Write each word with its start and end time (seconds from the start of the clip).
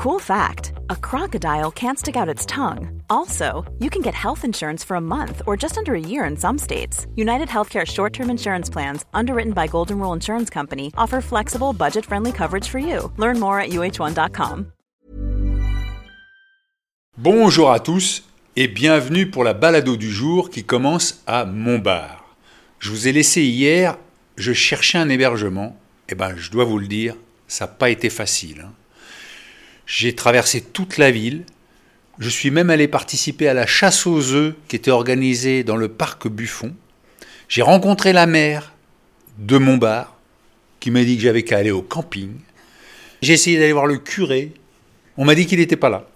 Cool 0.00 0.18
fact 0.18 0.72
a 0.88 0.96
crocodile 0.96 1.70
can't 1.70 1.98
stick 1.98 2.16
out 2.16 2.26
its 2.26 2.46
tongue. 2.46 3.02
Also, 3.10 3.70
you 3.80 3.90
can 3.90 4.00
get 4.00 4.14
health 4.14 4.46
insurance 4.46 4.82
for 4.82 4.94
a 4.96 5.00
month 5.00 5.42
or 5.46 5.58
just 5.58 5.76
under 5.76 5.94
a 5.94 6.00
year 6.00 6.24
in 6.24 6.38
some 6.38 6.56
states. 6.56 7.06
United 7.16 7.48
Healthcare 7.48 7.86
short 7.86 8.14
term 8.14 8.30
insurance 8.30 8.70
plans, 8.70 9.04
underwritten 9.12 9.52
by 9.52 9.66
Golden 9.66 9.98
Rule 9.98 10.14
Insurance 10.14 10.48
Company, 10.48 10.90
offer 10.96 11.20
flexible, 11.20 11.74
budget 11.74 12.06
friendly 12.06 12.32
coverage 12.32 12.66
for 12.66 12.78
you. 12.78 13.12
Learn 13.18 13.38
more 13.38 13.60
at 13.60 13.72
uh1.com. 13.72 14.72
Bonjour 17.18 17.70
à 17.70 17.78
tous 17.78 18.22
et 18.56 18.68
bienvenue 18.68 19.30
pour 19.30 19.44
la 19.44 19.52
balado 19.52 19.98
du 19.98 20.10
jour 20.10 20.48
qui 20.48 20.64
commence 20.64 21.22
à 21.26 21.44
Montbar. 21.44 22.24
Je 22.78 22.88
vous 22.88 23.06
ai 23.06 23.12
laissé 23.12 23.42
hier, 23.42 23.98
je 24.38 24.54
cherchais 24.54 24.96
un 24.96 25.10
hébergement. 25.10 25.76
Et 26.08 26.14
ben, 26.14 26.34
je 26.38 26.50
dois 26.50 26.64
vous 26.64 26.78
le 26.78 26.86
dire, 26.86 27.16
ça 27.48 27.66
n'a 27.66 27.72
pas 27.72 27.90
été 27.90 28.08
facile. 28.08 28.62
hein. 28.66 28.72
J'ai 29.92 30.14
traversé 30.14 30.60
toute 30.60 30.98
la 30.98 31.10
ville. 31.10 31.42
Je 32.20 32.28
suis 32.28 32.52
même 32.52 32.70
allé 32.70 32.86
participer 32.86 33.48
à 33.48 33.54
la 33.54 33.66
chasse 33.66 34.06
aux 34.06 34.34
œufs 34.34 34.54
qui 34.68 34.76
était 34.76 34.92
organisée 34.92 35.64
dans 35.64 35.74
le 35.74 35.88
parc 35.88 36.28
Buffon. 36.28 36.76
J'ai 37.48 37.62
rencontré 37.62 38.12
la 38.12 38.26
maire 38.26 38.72
de 39.38 39.58
Montbar 39.58 40.16
qui 40.78 40.92
m'a 40.92 41.02
dit 41.02 41.16
que 41.16 41.22
j'avais 41.24 41.42
qu'à 41.42 41.58
aller 41.58 41.72
au 41.72 41.82
camping. 41.82 42.30
J'ai 43.20 43.32
essayé 43.32 43.58
d'aller 43.58 43.72
voir 43.72 43.86
le 43.86 43.98
curé. 43.98 44.52
On 45.16 45.24
m'a 45.24 45.34
dit 45.34 45.46
qu'il 45.46 45.58
n'était 45.58 45.74
pas 45.74 45.88
là. 45.88 46.08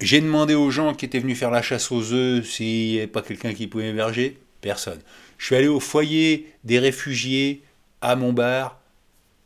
J'ai 0.00 0.20
demandé 0.20 0.54
aux 0.54 0.70
gens 0.70 0.92
qui 0.92 1.06
étaient 1.06 1.18
venus 1.18 1.38
faire 1.38 1.50
la 1.50 1.62
chasse 1.62 1.90
aux 1.90 2.12
œufs 2.12 2.44
s'il 2.44 2.90
n'y 2.90 2.98
avait 2.98 3.06
pas 3.06 3.22
quelqu'un 3.22 3.54
qui 3.54 3.68
pouvait 3.68 3.88
héberger. 3.88 4.36
Personne. 4.60 5.00
Je 5.38 5.46
suis 5.46 5.56
allé 5.56 5.68
au 5.68 5.80
foyer 5.80 6.52
des 6.64 6.78
réfugiés 6.78 7.62
à 8.02 8.16
Montbar. 8.16 8.78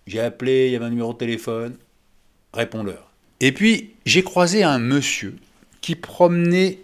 J'ai 0.08 0.19
appelé, 0.19 0.66
il 0.66 0.72
y 0.72 0.77
avait 0.77 0.86
un 0.86 0.91
numéro 0.91 1.12
de 1.12 1.19
téléphone. 1.19 1.77
Répondeur. 2.52 3.07
Et 3.41 3.52
puis, 3.52 3.91
j'ai 4.05 4.23
croisé 4.23 4.62
un 4.62 4.78
monsieur 4.78 5.37
qui 5.80 5.95
promenait 5.95 6.80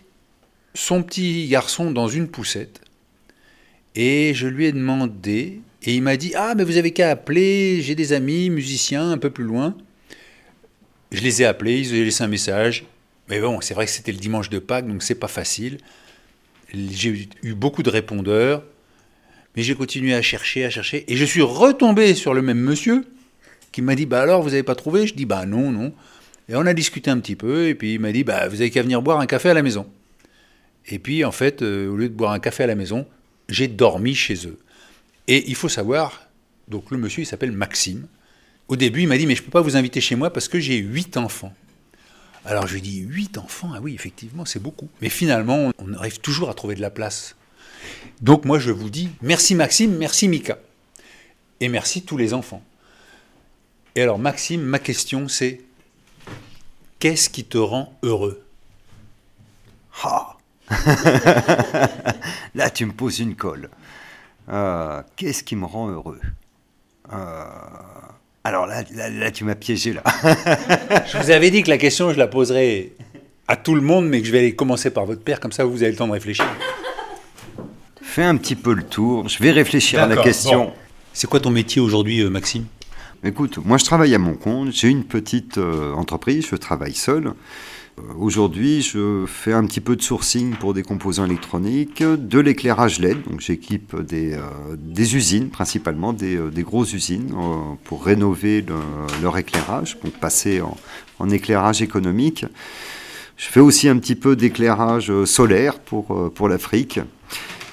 son 0.74 1.02
petit 1.02 1.46
garçon 1.48 1.90
dans 1.90 2.08
une 2.08 2.28
poussette. 2.28 2.80
Et 3.94 4.34
je 4.34 4.46
lui 4.46 4.66
ai 4.66 4.72
demandé, 4.72 5.60
et 5.82 5.94
il 5.94 6.02
m'a 6.02 6.16
dit 6.16 6.32
Ah, 6.34 6.54
mais 6.56 6.64
vous 6.64 6.76
avez 6.76 6.92
qu'à 6.92 7.10
appeler, 7.10 7.80
j'ai 7.82 7.94
des 7.94 8.12
amis 8.12 8.50
musiciens 8.50 9.10
un 9.10 9.18
peu 9.18 9.30
plus 9.30 9.44
loin. 9.44 9.76
Je 11.12 11.20
les 11.20 11.42
ai 11.42 11.44
appelés, 11.44 11.78
ils 11.78 11.92
ont 11.92 12.04
laissé 12.04 12.24
un 12.24 12.28
message. 12.28 12.86
Mais 13.28 13.40
bon, 13.40 13.60
c'est 13.60 13.74
vrai 13.74 13.86
que 13.86 13.92
c'était 13.92 14.12
le 14.12 14.18
dimanche 14.18 14.50
de 14.50 14.58
Pâques, 14.58 14.86
donc 14.86 15.02
c'est 15.02 15.14
pas 15.14 15.28
facile. 15.28 15.78
J'ai 16.72 17.28
eu 17.42 17.54
beaucoup 17.54 17.82
de 17.84 17.90
répondeurs, 17.90 18.64
mais 19.54 19.62
j'ai 19.62 19.76
continué 19.76 20.12
à 20.14 20.22
chercher, 20.22 20.64
à 20.64 20.70
chercher, 20.70 21.04
et 21.06 21.16
je 21.16 21.24
suis 21.24 21.42
retombé 21.42 22.14
sur 22.14 22.34
le 22.34 22.42
même 22.42 22.58
monsieur 22.58 23.04
qui 23.70 23.80
m'a 23.80 23.94
dit 23.94 24.06
Bah 24.06 24.22
alors, 24.22 24.42
vous 24.42 24.50
n'avez 24.50 24.64
pas 24.64 24.74
trouvé? 24.74 25.06
Je 25.06 25.14
dis 25.14 25.24
Bah 25.24 25.46
non, 25.46 25.70
non. 25.70 25.92
Et 26.48 26.56
on 26.56 26.66
a 26.66 26.74
discuté 26.74 27.10
un 27.10 27.18
petit 27.20 27.36
peu, 27.36 27.68
et 27.68 27.74
puis 27.74 27.94
il 27.94 28.00
m'a 28.00 28.12
dit 28.12 28.24
Bah 28.24 28.48
vous 28.48 28.60
avez 28.60 28.70
qu'à 28.70 28.82
venir 28.82 29.02
boire 29.02 29.20
un 29.20 29.26
café 29.26 29.50
à 29.50 29.54
la 29.54 29.62
maison. 29.62 29.86
Et 30.86 30.98
puis 30.98 31.24
en 31.24 31.32
fait, 31.32 31.62
euh, 31.62 31.88
au 31.88 31.96
lieu 31.96 32.08
de 32.08 32.14
boire 32.14 32.32
un 32.32 32.38
café 32.38 32.64
à 32.64 32.66
la 32.66 32.74
maison, 32.74 33.06
j'ai 33.48 33.68
dormi 33.68 34.14
chez 34.14 34.46
eux. 34.46 34.58
Et 35.26 35.48
il 35.48 35.54
faut 35.54 35.70
savoir, 35.70 36.28
donc 36.68 36.90
le 36.90 36.98
monsieur 36.98 37.22
il 37.22 37.26
s'appelle 37.26 37.52
Maxime. 37.52 38.06
Au 38.68 38.76
début, 38.76 39.02
il 39.02 39.08
m'a 39.08 39.16
dit 39.16 39.26
Mais 39.26 39.34
je 39.34 39.40
ne 39.40 39.46
peux 39.46 39.50
pas 39.50 39.62
vous 39.62 39.76
inviter 39.76 40.00
chez 40.00 40.16
moi 40.16 40.32
parce 40.32 40.48
que 40.48 40.60
j'ai 40.60 40.76
huit 40.76 41.16
enfants. 41.16 41.54
Alors 42.44 42.66
je 42.66 42.74
lui 42.74 42.80
ai 42.80 42.82
dit 42.82 42.98
Huit 43.00 43.38
enfants? 43.38 43.72
Ah 43.74 43.80
oui, 43.80 43.94
effectivement, 43.94 44.44
c'est 44.44 44.62
beaucoup. 44.62 44.88
Mais 45.00 45.08
finalement, 45.08 45.70
on 45.78 45.94
arrive 45.94 46.20
toujours 46.20 46.50
à 46.50 46.54
trouver 46.54 46.74
de 46.74 46.82
la 46.82 46.90
place. 46.90 47.36
Donc 48.20 48.44
moi, 48.44 48.58
je 48.58 48.70
vous 48.70 48.90
dis 48.90 49.08
merci 49.22 49.54
Maxime, 49.54 49.96
merci 49.96 50.28
Mika. 50.28 50.58
Et 51.60 51.68
merci 51.68 52.02
tous 52.02 52.18
les 52.18 52.34
enfants. 52.34 52.62
Et 53.96 54.02
alors 54.02 54.18
Maxime, 54.18 54.60
ma 54.60 54.78
question 54.78 55.28
c'est 55.28 55.60
Qu'est-ce 57.04 57.28
qui 57.28 57.44
te 57.44 57.58
rend 57.58 57.92
heureux 58.02 58.40
Ah 60.04 60.38
Là, 62.54 62.70
tu 62.70 62.86
me 62.86 62.92
poses 62.92 63.18
une 63.18 63.34
colle. 63.34 63.68
Euh, 64.50 65.02
Qu'est-ce 65.14 65.44
qui 65.44 65.54
me 65.54 65.66
rend 65.66 65.90
heureux 65.90 66.18
Euh, 67.12 67.44
Alors 68.42 68.66
là, 68.66 68.84
là, 68.94 69.10
là, 69.10 69.30
tu 69.30 69.44
m'as 69.44 69.54
piégé, 69.54 69.92
là. 69.92 70.02
Je 71.12 71.18
vous 71.18 71.30
avais 71.30 71.50
dit 71.50 71.62
que 71.62 71.68
la 71.68 71.76
question, 71.76 72.10
je 72.10 72.16
la 72.16 72.26
poserais 72.26 72.92
à 73.48 73.56
tout 73.56 73.74
le 73.74 73.82
monde, 73.82 74.08
mais 74.08 74.22
que 74.22 74.26
je 74.26 74.32
vais 74.32 74.38
aller 74.38 74.56
commencer 74.56 74.88
par 74.88 75.04
votre 75.04 75.20
père, 75.20 75.40
comme 75.40 75.52
ça 75.52 75.66
vous 75.66 75.82
avez 75.82 75.92
le 75.92 75.98
temps 75.98 76.06
de 76.08 76.12
réfléchir. 76.12 76.46
Fais 78.00 78.24
un 78.24 78.38
petit 78.38 78.56
peu 78.56 78.72
le 78.72 78.82
tour. 78.82 79.28
Je 79.28 79.42
vais 79.42 79.50
réfléchir 79.50 80.00
à 80.02 80.06
la 80.06 80.16
question. 80.16 80.64
bon. 80.64 80.72
C'est 81.12 81.28
quoi 81.28 81.38
ton 81.38 81.50
métier 81.50 81.82
aujourd'hui, 81.82 82.20
euh, 82.22 82.30
Maxime? 82.30 82.64
Écoute, 83.26 83.58
moi 83.64 83.78
je 83.78 83.84
travaille 83.84 84.14
à 84.14 84.18
mon 84.18 84.34
compte, 84.34 84.70
j'ai 84.72 84.88
une 84.90 85.04
petite 85.04 85.56
euh, 85.56 85.94
entreprise, 85.94 86.46
je 86.50 86.56
travaille 86.56 86.92
seul. 86.94 87.28
Euh, 87.98 88.02
Aujourd'hui, 88.18 88.82
je 88.82 89.24
fais 89.26 89.54
un 89.54 89.64
petit 89.64 89.80
peu 89.80 89.96
de 89.96 90.02
sourcing 90.02 90.54
pour 90.56 90.74
des 90.74 90.82
composants 90.82 91.24
électroniques, 91.24 92.02
de 92.02 92.38
l'éclairage 92.38 92.98
LED, 92.98 93.22
donc 93.22 93.40
j'équipe 93.40 93.98
des, 93.98 94.34
euh, 94.34 94.40
des 94.76 95.16
usines, 95.16 95.48
principalement 95.48 96.12
des, 96.12 96.38
grosses 96.58 96.92
usines, 96.92 97.32
pour 97.84 98.04
rénover 98.04 98.60
le- 98.60 98.74
leur 99.22 99.38
éclairage, 99.38 99.98
pour 99.98 100.10
passer 100.10 100.60
en, 100.60 101.30
éclairage 101.30 101.80
économique. 101.80 102.44
Je 103.38 103.46
fais 103.46 103.60
aussi 103.60 103.88
un 103.88 103.96
petit 103.96 104.16
peu 104.16 104.36
d'éclairage 104.36 105.10
solaire 105.24 105.78
pour 105.78 106.48
l'Afrique. 106.48 107.00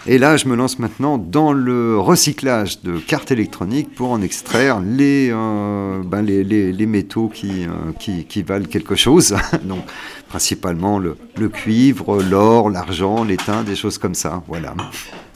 Et 0.08 0.18
là, 0.18 0.36
je 0.36 0.48
me 0.48 0.56
lance 0.56 0.80
maintenant 0.80 1.20
dans 1.20 1.54
le 1.54 2.00
recyclage 2.00 2.82
de 2.82 2.98
cartes 2.98 3.30
électroniques 3.30 3.94
pour 3.94 4.12
en 4.12 4.22
extraire 4.24 4.80
les, 4.80 5.30
euh, 5.32 6.02
ben, 6.04 6.24
les, 6.24 6.44
les- 6.44 6.72
les 6.74 6.86
métaux 6.88 7.30
qui, 7.32 7.66
euh, 7.66 7.70
qui, 8.00 8.26
qui 8.26 8.42
valent 8.42 8.66
quelque 8.66 8.96
chose. 8.96 9.36
Donc, 9.64 9.84
principalement 10.28 10.98
le, 10.98 11.18
le 11.38 11.50
cuivre, 11.50 12.22
l'or, 12.24 12.70
l'argent, 12.72 13.24
l'étain, 13.24 13.62
des 13.64 13.76
choses 13.76 14.00
comme 14.00 14.16
ça. 14.16 14.42
Voilà. 14.48 14.74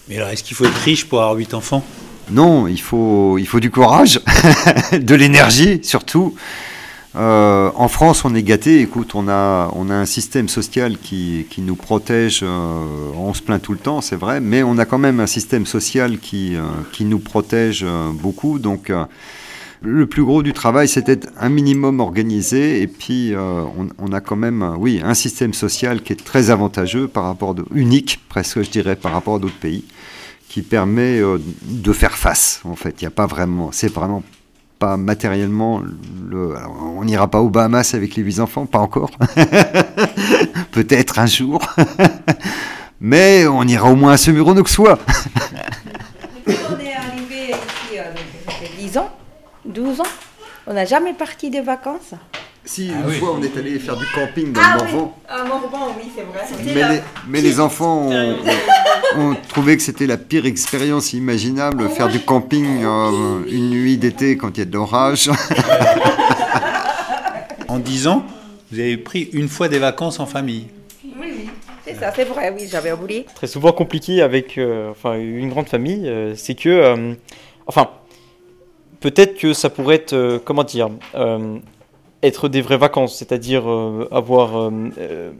Mais 0.09 0.17
alors, 0.17 0.29
est-ce 0.29 0.43
qu'il 0.43 0.55
faut 0.57 0.65
être 0.65 0.81
riche 0.83 1.05
pour 1.05 1.21
avoir 1.21 1.35
huit 1.35 1.53
enfants? 1.53 1.83
Non, 2.31 2.65
il 2.67 2.81
faut, 2.81 3.37
il 3.37 3.45
faut 3.45 3.59
du 3.59 3.69
courage, 3.69 4.19
de 4.99 5.13
l'énergie 5.13 5.79
surtout. 5.83 6.33
Euh, 7.15 7.71
en 7.75 7.87
France, 7.87 8.25
on 8.25 8.35
est 8.35 8.43
gâté. 8.43 8.81
Écoute, 8.81 9.15
on 9.15 9.27
a, 9.29 9.71
on 9.73 9.89
a 9.89 9.95
un 9.95 10.05
système 10.05 10.49
social 10.49 10.97
qui, 10.97 11.45
qui 11.49 11.61
nous 11.61 11.75
protège. 11.75 12.41
euh, 12.43 12.83
on 13.15 13.33
se 13.33 13.41
plaint 13.41 13.61
tout 13.61 13.71
le 13.71 13.77
temps, 13.77 14.01
c'est 14.01 14.17
vrai, 14.17 14.41
mais 14.41 14.63
on 14.63 14.77
a 14.77 14.85
quand 14.85 14.97
même 14.97 15.19
un 15.19 15.27
système 15.27 15.65
social 15.65 16.19
qui, 16.19 16.55
euh, 16.55 16.63
qui 16.91 17.05
nous 17.05 17.19
protège 17.19 17.85
beaucoup. 18.13 18.59
Donc, 18.59 18.91
le 19.81 20.07
plus 20.07 20.23
gros 20.23 20.43
du 20.43 20.51
travail, 20.51 20.89
d'être 21.05 21.29
un 21.39 21.49
minimum 21.49 21.99
organisé. 21.99 22.81
Et 22.81 22.87
puis, 22.87 23.33
on, 23.35 24.11
a 24.11 24.19
quand 24.19 24.35
même, 24.35 24.75
oui, 24.79 25.01
un 25.03 25.13
système 25.13 25.53
social 25.53 26.01
qui 26.01 26.13
est 26.13 26.23
très 26.23 26.49
avantageux 26.49 27.07
par 27.07 27.23
rapport 27.23 27.55
de, 27.55 27.63
unique, 27.73 28.19
presque, 28.27 28.61
je 28.61 28.69
dirais, 28.69 28.95
par 28.95 29.13
rapport 29.13 29.35
à 29.35 29.39
d'autres 29.39 29.53
pays 29.55 29.85
qui 30.49 30.61
permet 30.61 31.21
de 31.63 31.93
faire 31.93 32.17
face. 32.17 32.61
En 32.65 32.75
fait, 32.75 32.95
il 33.01 33.03
n'y 33.03 33.07
a 33.07 33.11
pas 33.11 33.25
vraiment, 33.25 33.69
c'est 33.71 33.93
vraiment 33.93 34.23
matériellement. 34.97 35.81
Le, 36.29 36.55
on 36.97 37.03
n'ira 37.03 37.27
pas 37.27 37.41
aux 37.41 37.49
Bahamas 37.49 37.93
avec 37.93 38.15
les 38.15 38.23
huit 38.23 38.39
enfants, 38.39 38.65
pas 38.65 38.79
encore. 38.79 39.11
Peut-être 40.71 41.19
un 41.19 41.25
jour. 41.25 41.61
Mais 43.01 43.45
on 43.47 43.63
ira 43.63 43.89
au 43.89 43.95
moins 43.95 44.13
à 44.13 44.17
Semur-en-Auxois. 44.17 44.97
Depuis 46.35 46.57
qu'on 46.63 46.79
est 46.79 46.93
arrivé 46.93 47.49
ici, 47.49 47.99
euh, 47.99 48.03
ça 48.45 48.51
fait 48.51 48.71
10 48.77 48.97
ans, 48.97 49.09
12 49.65 50.01
ans, 50.01 50.03
on 50.67 50.73
n'a 50.73 50.85
jamais 50.85 51.13
parti 51.13 51.49
de 51.49 51.59
vacances? 51.59 52.13
Si, 52.65 52.87
une 52.87 52.93
une 52.99 53.05
oui. 53.05 53.13
fois, 53.19 53.35
on 53.39 53.43
est 53.43 53.55
allé 53.57 53.77
faire 53.77 53.95
du 53.95 54.05
camping 54.13 54.51
dans 54.51 54.59
Ah 54.63 54.77
le 54.79 54.85
oui, 54.85 54.91
Morvan. 54.93 55.13
à 55.29 55.43
Morvan, 55.43 55.95
oui, 55.97 56.09
c'est 56.15 56.23
vrai. 56.23 56.41
Mais 56.73 56.93
les, 56.95 57.01
mais 57.27 57.41
les 57.41 57.59
enfants 57.59 58.09
ont, 59.17 59.35
trouvé 59.49 59.77
que 59.77 59.83
c'était 59.83 60.07
la 60.07 60.17
pire 60.17 60.45
expérience 60.47 61.13
imaginable, 61.13 61.87
faire 61.89 62.07
du 62.09 62.19
camping 62.19 62.83
euh, 62.83 63.43
une 63.49 63.69
nuit 63.69 63.97
d'été 63.97 64.35
quand 64.35 64.49
il 64.57 64.59
y 64.59 64.63
a 64.63 64.65
de 64.65 64.73
l'orage. 64.73 65.29
En 67.67 67.79
10 67.79 68.07
ans, 68.07 68.23
vous 68.71 68.79
avez 68.79 68.95
pris 68.97 69.29
une 69.33 69.47
fois 69.49 69.67
des 69.67 69.79
vacances 69.79 70.19
en 70.19 70.25
famille. 70.25 70.67
Oui, 71.03 71.11
oui, 71.35 71.49
c'est 71.83 71.95
ça, 71.95 72.11
c'est 72.15 72.23
vrai, 72.23 72.53
oui, 72.55 72.67
j'avais 72.69 72.91
oublié. 72.91 73.25
très 73.35 73.47
souvent 73.47 73.71
compliqué 73.71 74.21
avec 74.21 74.57
euh, 74.57 74.91
enfin, 74.91 75.15
une 75.15 75.49
grande 75.49 75.67
famille, 75.67 76.07
euh, 76.07 76.35
c'est 76.35 76.53
que, 76.55 76.69
euh, 76.69 77.13
enfin, 77.67 77.89
peut-être 79.01 79.37
que 79.37 79.53
ça 79.53 79.69
pourrait 79.69 79.95
être, 79.95 80.13
euh, 80.13 80.39
comment 80.43 80.63
dire, 80.63 80.89
euh, 81.15 81.57
être 82.23 82.49
des 82.49 82.61
vraies 82.61 82.77
vacances, 82.77 83.15
c'est-à-dire 83.15 83.69
euh, 83.69 84.07
avoir 84.11 84.57
euh, 84.57 84.71
euh, 84.97 85.31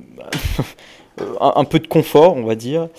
un, 1.40 1.64
peu 1.64 1.80
de 1.80 1.88
confort, 1.88 2.36
on 2.36 2.44
va 2.44 2.56
dire, 2.56 2.90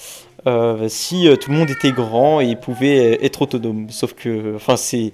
si 0.89 1.29
tout 1.41 1.51
le 1.51 1.57
monde 1.57 1.71
était 1.71 1.93
grand 1.93 2.41
et 2.41 2.57
pouvait 2.57 3.25
être 3.25 3.43
autonome. 3.43 3.91
Sauf 3.91 4.15
que, 4.15 4.55
enfin, 4.57 4.77
c'est 4.77 5.13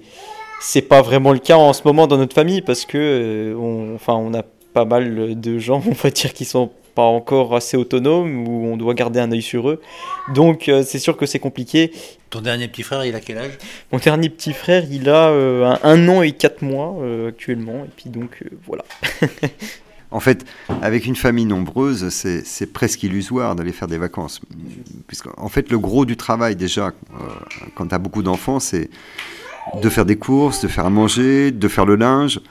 c'est 0.63 0.81
pas 0.81 1.01
vraiment 1.01 1.33
le 1.33 1.39
cas 1.39 1.57
en 1.57 1.73
ce 1.73 1.81
moment 1.83 2.07
dans 2.07 2.17
notre 2.17 2.33
famille 2.33 2.61
parce 2.61 2.85
que, 2.85 2.97
euh, 2.97 3.55
on, 3.55 3.95
enfin, 3.95 4.13
on 4.13 4.33
a 4.33 4.43
pas 4.73 4.85
mal 4.85 5.39
de 5.39 5.59
gens, 5.59 5.81
on 5.87 5.91
va 5.91 6.09
dire, 6.09 6.33
qui 6.33 6.45
sont 6.45 6.71
pas 6.95 7.03
encore 7.03 7.55
assez 7.55 7.77
autonomes 7.77 8.47
ou 8.47 8.67
on 8.67 8.77
doit 8.77 8.93
garder 8.93 9.19
un 9.19 9.31
œil 9.31 9.41
sur 9.41 9.69
eux. 9.69 9.81
Donc 10.33 10.69
euh, 10.69 10.83
c'est 10.85 10.99
sûr 10.99 11.17
que 11.17 11.25
c'est 11.25 11.39
compliqué. 11.39 11.91
Ton 12.29 12.41
dernier 12.41 12.67
petit 12.67 12.83
frère, 12.83 13.05
il 13.05 13.15
a 13.15 13.19
quel 13.19 13.37
âge? 13.37 13.57
Mon 13.91 13.99
dernier 13.99 14.29
petit 14.29 14.53
frère, 14.53 14.83
il 14.89 15.09
a 15.09 15.29
euh, 15.29 15.65
un, 15.65 15.79
un 15.83 16.09
an 16.09 16.21
et 16.21 16.31
quatre 16.31 16.61
mois 16.61 16.95
euh, 17.01 17.29
actuellement. 17.29 17.83
Et 17.85 17.89
puis 17.95 18.09
donc 18.09 18.43
euh, 18.43 18.49
voilà. 18.65 18.83
En 20.13 20.19
fait, 20.19 20.45
avec 20.83 21.07
une 21.07 21.15
famille 21.15 21.45
nombreuse, 21.45 22.09
c'est 22.09 22.71
presque 22.71 23.01
illusoire 23.01 23.55
d'aller 23.55 23.71
faire 23.71 23.87
des 23.87 23.97
vacances. 23.97 24.41
Puisqu'en 25.07 25.49
fait, 25.49 25.71
le 25.71 25.79
gros 25.79 26.05
du 26.05 26.15
travail, 26.15 26.55
déjà, 26.55 26.89
euh, 26.89 27.17
quand 27.73 27.87
tu 27.87 27.95
as 27.95 27.97
beaucoup 27.97 28.21
d'enfants, 28.21 28.59
c'est 28.59 28.91
de 29.81 29.89
faire 29.89 30.05
des 30.05 30.17
courses, 30.17 30.61
de 30.61 30.67
faire 30.67 30.85
à 30.85 30.91
manger, 30.91 31.49
de 31.49 31.67
faire 31.67 31.87
le 31.87 31.95
linge. 31.95 32.41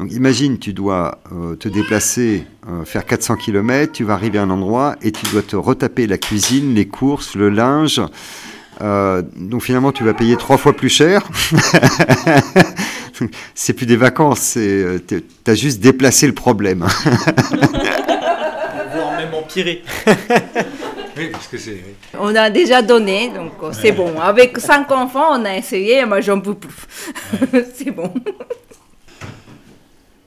Donc 0.00 0.12
imagine, 0.12 0.58
tu 0.58 0.72
dois 0.72 1.18
euh, 1.30 1.56
te 1.56 1.68
déplacer, 1.68 2.46
euh, 2.66 2.86
faire 2.86 3.04
400 3.04 3.36
km, 3.36 3.92
tu 3.92 4.02
vas 4.02 4.14
arriver 4.14 4.38
à 4.38 4.44
un 4.44 4.50
endroit 4.50 4.96
et 5.02 5.12
tu 5.12 5.26
dois 5.26 5.42
te 5.42 5.56
retaper 5.56 6.06
la 6.06 6.16
cuisine, 6.16 6.74
les 6.74 6.86
courses, 6.86 7.34
le 7.34 7.50
linge. 7.50 8.00
donc 8.80 9.62
finalement, 9.62 9.92
tu 9.92 10.02
vas 10.02 10.14
payer 10.14 10.36
trois 10.36 10.56
fois 10.56 10.72
plus 10.72 10.88
cher. 10.88 11.28
c'est 13.54 13.74
plus 13.74 13.84
des 13.84 13.96
vacances, 13.96 14.56
tu 15.06 15.22
as 15.46 15.54
juste 15.54 15.80
déplacé 15.80 16.26
le 16.26 16.32
problème. 16.32 16.86
Voire 18.94 19.12
même 19.18 19.34
empirer. 19.34 19.82
oui, 21.16 21.28
parce 21.30 21.46
que 21.46 21.58
c'est. 21.58 21.82
On 22.18 22.34
a 22.34 22.48
déjà 22.48 22.80
donné, 22.80 23.28
donc 23.28 23.52
euh, 23.62 23.70
c'est 23.72 23.92
bon. 23.92 24.18
Avec 24.18 24.58
cinq 24.58 24.90
enfants, 24.90 25.38
on 25.38 25.44
a 25.44 25.56
essayé, 25.56 26.06
moi 26.06 26.22
j'en 26.22 26.40
peux 26.40 26.54
plus. 26.54 26.72
c'est 27.74 27.90
bon. 27.90 28.12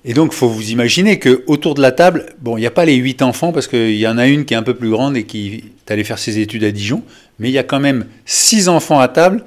Et 0.06 0.14
donc, 0.14 0.34
faut 0.34 0.50
vous 0.50 0.72
imaginer 0.72 1.18
que 1.18 1.44
autour 1.48 1.76
de 1.76 1.82
la 1.82 1.94
table, 1.94 2.26
bon, 2.42 2.58
il 2.58 2.62
n'y 2.62 2.68
a 2.68 2.72
pas 2.72 2.84
les 2.84 2.96
huit 2.96 3.22
enfants 3.22 3.54
parce 3.54 3.68
qu'il 3.68 3.96
y 3.96 4.08
en 4.08 4.18
a 4.18 4.28
une 4.28 4.44
qui 4.44 4.54
est 4.54 4.58
un 4.58 4.64
peu 4.64 4.74
plus 4.74 4.90
grande 4.90 5.16
et 5.16 5.24
qui 5.24 5.64
est 5.88 5.92
allée 5.92 6.04
faire 6.04 6.20
ses 6.20 6.40
études 6.40 6.66
à 6.66 6.72
Dijon, 6.72 7.04
mais 7.40 7.50
il 7.50 7.54
y 7.54 7.58
a 7.58 7.64
quand 7.64 7.80
même 7.80 8.06
six 8.26 8.68
enfants 8.68 9.00
à 9.00 9.08
table 9.08 9.46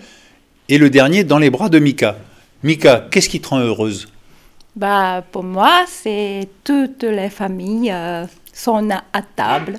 et 0.71 0.79
le 0.79 0.89
dernier 0.89 1.25
dans 1.25 1.39
les 1.39 1.51
bras 1.51 1.69
de 1.69 1.79
Mika. 1.79 2.17
Mika, 2.63 3.07
qu'est-ce 3.11 3.29
qui 3.29 3.41
te 3.41 3.49
rend 3.49 3.59
heureuse? 3.59 4.09
Bah, 4.75 5.23
Pour 5.31 5.45
moi, 5.45 5.85
c'est 5.87 6.49
toutes 6.65 7.05
les 7.05 7.29
familles 7.29 7.93
euh, 7.93 8.25
sont 8.55 8.89
à 8.91 9.23
table 9.23 9.79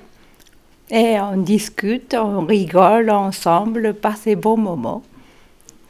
et 0.92 1.20
on 1.20 1.38
discute, 1.38 2.14
on 2.14 2.46
rigole 2.46 3.10
ensemble, 3.10 3.96
passe 3.96 4.26
des 4.26 4.36
bons 4.36 4.58
moments. 4.58 5.02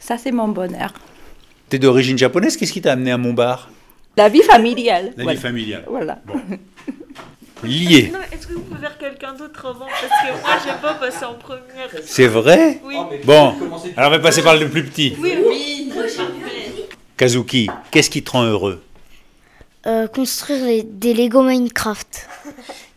Ça, 0.00 0.16
c'est 0.16 0.32
mon 0.32 0.48
bonheur. 0.48 0.94
Tu 1.68 1.76
es 1.76 1.78
d'origine 1.78 2.16
japonaise, 2.16 2.56
qu'est-ce 2.56 2.72
qui 2.72 2.80
t'a 2.80 2.92
amené 2.92 3.12
à 3.12 3.18
Montbar 3.18 3.68
La 4.18 4.28
vie 4.28 4.42
familiale. 4.42 5.12
La 5.16 5.32
vie 5.32 5.36
familiale. 5.40 5.84
Voilà. 5.88 6.18
Lié. 7.62 8.12
Est-ce 8.32 8.46
que 8.48 8.54
vous 8.54 8.60
pouvez 8.62 8.80
faire 8.80 8.98
quelqu'un 8.98 9.32
d'autre 9.34 9.64
avant? 9.66 9.86
Parce 9.86 10.02
que 10.22 10.40
moi, 10.42 10.50
j'ai 10.64 10.80
pas 10.82 10.94
passé 10.94 11.24
en 11.24 11.34
première. 11.34 11.88
C'est 12.04 12.26
vrai? 12.26 12.80
Oui. 12.84 12.96
Bon, 13.24 13.54
alors 13.96 14.10
on 14.10 14.14
va 14.16 14.18
passer 14.18 14.42
par 14.42 14.56
le 14.56 14.68
plus 14.68 14.84
petit. 14.84 15.14
Oui, 15.20 15.34
oui. 15.48 15.92
Kazuki, 17.16 17.68
qu'est-ce 17.92 18.10
qui 18.10 18.22
te 18.24 18.30
rend 18.32 18.42
heureux? 18.44 18.82
Euh, 19.86 20.08
construire 20.08 20.64
les- 20.64 20.82
des 20.82 21.14
Lego 21.14 21.42
Minecraft. 21.42 22.28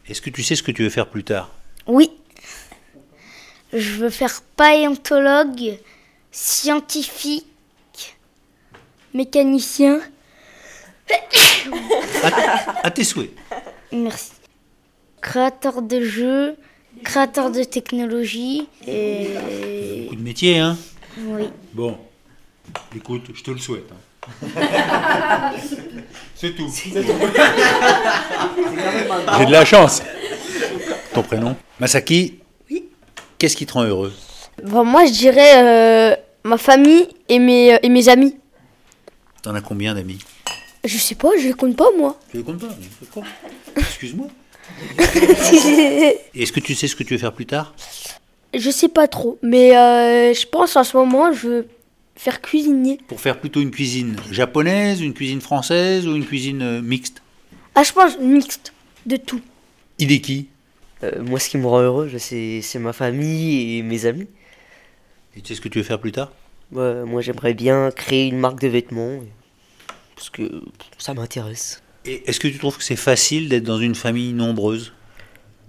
Est-ce 0.10 0.22
que 0.22 0.32
tu 0.32 0.42
sais 0.42 0.56
ce 0.56 0.64
que 0.64 0.72
tu 0.72 0.82
veux 0.84 0.90
faire 0.90 1.08
plus 1.08 1.24
tard? 1.24 1.52
Oui. 1.86 2.10
Je 3.74 3.92
veux 3.98 4.10
faire 4.10 4.42
paléontologue, 4.56 5.78
scientifique, 6.32 7.46
mécanicien. 9.14 10.00
À 12.84 12.92
tes 12.92 13.04
souhaits. 13.04 13.32
Merci. 13.92 14.32
Créateur 15.22 15.82
de 15.82 16.02
jeux, 16.02 16.56
créateur 17.04 17.52
de 17.52 17.64
technologie 17.64 18.68
et 18.88 19.28
Beaucoup 20.04 20.16
de 20.16 20.22
métiers, 20.22 20.60
hein 20.60 20.78
oui. 21.20 21.50
Bon, 21.74 21.98
écoute, 22.96 23.24
je 23.34 23.44
te 23.44 23.52
le 23.52 23.58
souhaite. 23.60 23.90
hein. 23.92 23.98
C'est 26.36 26.56
tout. 26.56 26.70
J'ai 26.74 26.92
de 29.46 29.52
la 29.52 29.66
chance. 29.66 30.02
Ton 31.14 31.24
prénom? 31.24 31.56
Masaki? 31.80 32.40
Oui. 32.70 32.86
Qu'est-ce 33.38 33.56
qui 33.58 33.66
te 33.66 33.74
rend 33.74 33.84
heureux? 33.84 34.14
Bon, 34.64 34.86
moi, 34.86 35.06
je 35.06 35.12
dirais 35.12 35.64
euh, 35.64 36.16
ma 36.44 36.58
famille 36.58 37.08
et 37.28 37.40
mes, 37.40 37.78
et 37.82 37.90
mes 37.90 38.08
amis. 38.10 38.38
T'en 39.42 39.56
as 39.56 39.62
combien 39.62 39.94
d'amis? 39.96 40.20
Je 40.84 40.98
sais 40.98 41.16
pas, 41.16 41.30
je 41.40 41.48
les 41.48 41.54
compte 41.54 41.76
pas, 41.76 41.90
moi. 41.98 42.20
Tu 42.32 42.38
les 42.38 42.44
comptes 42.44 42.60
pas 42.60 42.70
d'accord. 43.02 43.24
Excuse-moi. 43.78 44.28
Et 46.34 46.44
Est-ce 46.44 46.52
que 46.52 46.60
tu 46.60 46.76
sais 46.76 46.88
ce 46.88 46.96
que 46.96 47.04
tu 47.04 47.14
veux 47.14 47.20
faire 47.20 47.34
plus 47.34 47.46
tard? 47.46 47.76
Je 48.54 48.70
sais 48.70 48.90
pas 48.90 49.08
trop, 49.08 49.38
mais 49.42 49.78
euh, 49.78 50.34
je 50.34 50.46
pense 50.48 50.76
en 50.76 50.84
ce 50.84 50.98
moment, 50.98 51.32
je 51.32 51.48
veux 51.48 51.68
faire 52.16 52.42
cuisinier. 52.42 53.00
Pour 53.08 53.22
faire 53.22 53.40
plutôt 53.40 53.62
une 53.62 53.72
cuisine 53.72 54.16
japonaise, 54.32 55.02
une 55.02 55.14
cuisine 55.14 55.42
française 55.42 56.08
ou 56.08 56.16
une 56.16 56.26
cuisine 56.26 56.62
euh, 56.62 56.82
mixte? 56.82 57.22
Ah, 57.76 57.84
je 57.84 57.94
pense 57.94 58.18
mixte 58.20 58.74
de 59.06 59.16
tout. 59.18 59.42
Hideki 60.00 60.48
Euh, 61.04 61.24
moi, 61.24 61.40
ce 61.40 61.50
qui 61.50 61.58
me 61.58 61.66
rend 61.66 61.82
heureux, 61.82 62.12
c'est 62.20 62.62
c'est 62.62 62.80
ma 62.80 62.94
famille 62.94 63.78
et 63.78 63.82
mes 63.84 64.06
amis. 64.06 64.28
Et 65.36 65.42
tu 65.42 65.48
sais 65.50 65.56
ce 65.56 65.62
que 65.62 65.70
tu 65.70 65.78
veux 65.80 65.84
faire 65.86 66.00
plus 66.00 66.12
tard? 66.12 66.32
Ouais, 66.72 67.04
moi, 67.06 67.22
j'aimerais 67.22 67.54
bien 67.54 67.90
créer 67.92 68.28
une 68.28 68.38
marque 68.40 68.60
de 68.60 68.68
vêtements. 68.68 69.20
Parce 70.16 70.30
que 70.30 70.64
ça 70.98 71.14
m'intéresse. 71.14 71.82
Et 72.06 72.28
est-ce 72.30 72.40
que 72.40 72.48
tu 72.48 72.58
trouves 72.58 72.78
que 72.78 72.84
c'est 72.84 72.96
facile 72.96 73.50
d'être 73.50 73.64
dans 73.64 73.80
une 73.80 73.96
famille 73.96 74.34
nombreuse? 74.34 74.94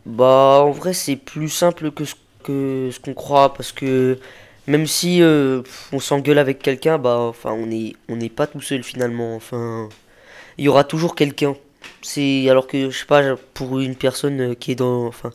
Bah, 0.06 0.62
en 0.64 0.70
vrai, 0.70 0.94
c'est 0.94 1.16
plus 1.16 1.48
simple 1.48 1.90
que 1.90 2.04
ce 2.04 2.14
que 2.42 2.90
ce 2.92 3.00
qu'on 3.00 3.14
croit. 3.14 3.54
Parce 3.54 3.72
que 3.72 4.18
même 4.66 4.86
si 4.86 5.22
euh, 5.22 5.62
on 5.92 6.00
s'engueule 6.00 6.38
avec 6.38 6.60
quelqu'un, 6.60 6.98
bah, 6.98 7.18
enfin, 7.18 7.52
on 7.52 7.66
n'est 7.66 7.94
on 8.08 8.16
n'est 8.16 8.28
pas 8.30 8.46
tout 8.46 8.60
seul 8.60 8.82
finalement. 8.82 9.36
Enfin, 9.36 9.88
il 10.58 10.64
y 10.64 10.68
aura 10.68 10.84
toujours 10.84 11.14
quelqu'un. 11.14 11.56
C'est 12.02 12.48
alors 12.48 12.66
que 12.66 12.90
je 12.90 12.98
sais 12.98 13.06
pas 13.06 13.36
pour 13.54 13.80
une 13.80 13.96
personne 13.96 14.40
euh, 14.52 14.54
qui 14.54 14.72
est 14.72 14.76
dans 14.76 15.06
enfin 15.06 15.30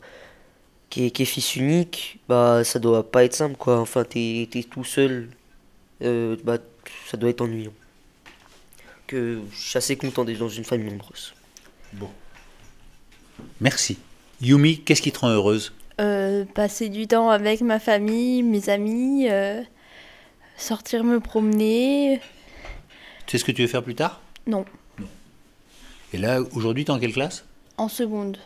qui 0.90 1.06
est, 1.06 1.10
qui 1.10 1.22
est 1.22 1.26
fils 1.26 1.56
unique, 1.56 2.18
bah 2.28 2.64
ça 2.64 2.78
doit 2.78 3.10
pas 3.10 3.24
être 3.24 3.34
simple 3.34 3.56
quoi. 3.56 3.78
Enfin, 3.80 4.04
t'es 4.04 4.48
es 4.54 4.62
tout 4.64 4.84
seul, 4.84 5.28
euh, 6.02 6.36
bah 6.44 6.58
ça 7.10 7.16
doit 7.16 7.30
être 7.30 7.40
ennuyant. 7.42 7.72
Que 9.08 9.40
je 9.52 9.56
suis 9.56 9.76
assez 9.78 9.96
content 9.96 10.24
d'être 10.24 10.38
dans 10.38 10.48
une 10.50 10.64
famille 10.64 10.90
nombreuse. 10.90 11.32
Merci. 13.60 13.98
Yumi, 14.40 14.80
qu'est-ce 14.82 15.02
qui 15.02 15.10
te 15.10 15.18
rend 15.20 15.30
heureuse? 15.30 15.72
Euh, 16.00 16.44
passer 16.44 16.88
du 16.90 17.06
temps 17.08 17.30
avec 17.30 17.60
ma 17.62 17.80
famille, 17.80 18.42
mes 18.42 18.68
amis, 18.68 19.26
euh, 19.28 19.62
sortir 20.56 21.02
me 21.04 21.18
promener. 21.20 22.20
Tu 23.26 23.32
sais 23.32 23.38
ce 23.38 23.44
que 23.44 23.52
tu 23.52 23.62
veux 23.62 23.68
faire 23.68 23.82
plus 23.82 23.94
tard? 23.96 24.20
Non, 24.46 24.64
Et 26.12 26.18
là, 26.18 26.40
aujourd'hui, 26.52 26.84
t'es 26.84 26.90
en 26.90 26.98
quelle 26.98 27.12
classe? 27.12 27.44
En 27.78 27.88
seconde. 27.88 28.38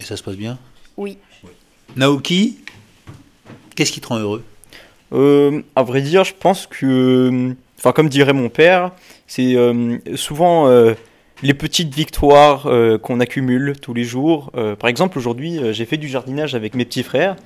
Et 0.00 0.04
ça 0.04 0.16
se 0.16 0.22
passe 0.22 0.36
bien? 0.36 0.58
Oui. 0.96 1.18
Naoki, 1.94 2.58
qu'est-ce 3.74 3.92
qui 3.92 4.00
te 4.00 4.08
rend 4.08 4.18
heureux? 4.18 4.44
Euh, 5.12 5.62
à 5.76 5.82
vrai 5.82 6.00
dire, 6.02 6.24
je 6.24 6.34
pense 6.34 6.66
que, 6.66 7.54
enfin, 7.78 7.92
comme 7.92 8.08
dirait 8.08 8.32
mon 8.32 8.48
père, 8.48 8.92
c'est 9.26 9.54
euh, 9.56 9.98
souvent 10.14 10.68
euh, 10.68 10.94
les 11.42 11.54
petites 11.54 11.94
victoires 11.94 12.66
euh, 12.66 12.98
qu'on 12.98 13.20
accumule 13.20 13.74
tous 13.80 13.94
les 13.94 14.04
jours. 14.04 14.50
Par 14.78 14.88
exemple, 14.88 15.18
aujourd'hui, 15.18 15.60
j'ai 15.72 15.84
fait 15.84 15.96
du 15.96 16.08
jardinage 16.08 16.54
avec 16.54 16.74
mes 16.74 16.84
petits 16.84 17.02
frères. 17.02 17.36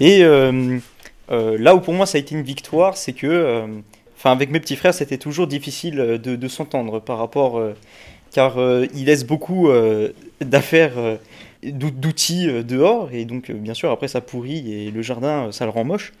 Et 0.00 0.22
là 0.22 1.74
où 1.74 1.80
pour 1.80 1.94
moi 1.94 2.06
ça 2.06 2.18
a 2.18 2.20
été 2.20 2.34
une 2.34 2.42
victoire, 2.42 2.96
c'est 2.96 3.12
que, 3.12 3.66
enfin, 4.16 4.32
avec 4.32 4.50
mes 4.50 4.60
petits 4.60 4.76
frères, 4.76 4.94
c'était 4.94 5.16
toujours 5.16 5.46
difficile 5.46 6.20
de, 6.22 6.48
s'entendre 6.48 7.00
par 7.00 7.18
rapport, 7.18 7.62
car 8.32 8.58
ils 8.94 9.06
laissent 9.06 9.24
beaucoup 9.26 9.70
d'affaires, 10.42 11.18
d'out- 11.64 11.98
d'outils 11.98 12.48
dehors, 12.62 13.08
et 13.12 13.24
donc 13.24 13.50
bien 13.50 13.74
sûr 13.74 13.90
après 13.90 14.08
ça 14.08 14.20
pourrit 14.20 14.70
et 14.70 14.90
le 14.90 15.00
jardin 15.00 15.50
ça 15.52 15.64
le 15.64 15.70
rend 15.70 15.84
moche. 15.84 16.12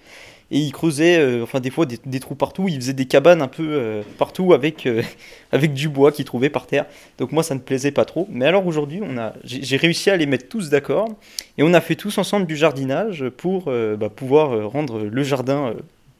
Et 0.52 0.58
ils 0.60 0.70
creusaient, 0.70 1.18
euh, 1.18 1.42
enfin 1.42 1.58
des 1.58 1.70
fois 1.70 1.86
des, 1.86 2.20
trous 2.20 2.36
partout, 2.36 2.68
ils 2.68 2.76
faisaient 2.76 2.92
des 2.92 3.06
cabanes 3.06 3.42
un 3.42 3.48
peu 3.48 3.66
euh, 3.68 4.02
partout 4.16 4.52
avec, 4.52 4.86
euh, 4.86 5.02
avec 5.52 5.74
du 5.74 5.88
bois 5.88 6.12
qu'ils 6.12 6.24
trouvaient 6.24 6.50
par 6.50 6.66
terre. 6.66 6.86
Donc 7.18 7.32
moi 7.32 7.42
ça 7.42 7.54
ne 7.56 7.60
plaisait 7.60 7.90
pas 7.90 8.04
trop. 8.04 8.28
Mais 8.30 8.46
alors 8.46 8.64
aujourd'hui, 8.66 9.00
on 9.02 9.18
a, 9.18 9.34
j'ai 9.42 9.76
réussi 9.76 10.08
à 10.08 10.16
les 10.16 10.26
mettre 10.26 10.48
tous 10.48 10.70
d'accord 10.70 11.08
et 11.58 11.64
on 11.64 11.74
a 11.74 11.80
fait 11.80 11.96
tous 11.96 12.18
ensemble 12.18 12.46
du 12.46 12.56
jardinage 12.56 13.28
pour 13.30 13.64
bah, 13.64 14.08
pouvoir 14.08 14.70
rendre 14.70 15.00
le 15.00 15.22
jardin 15.22 15.74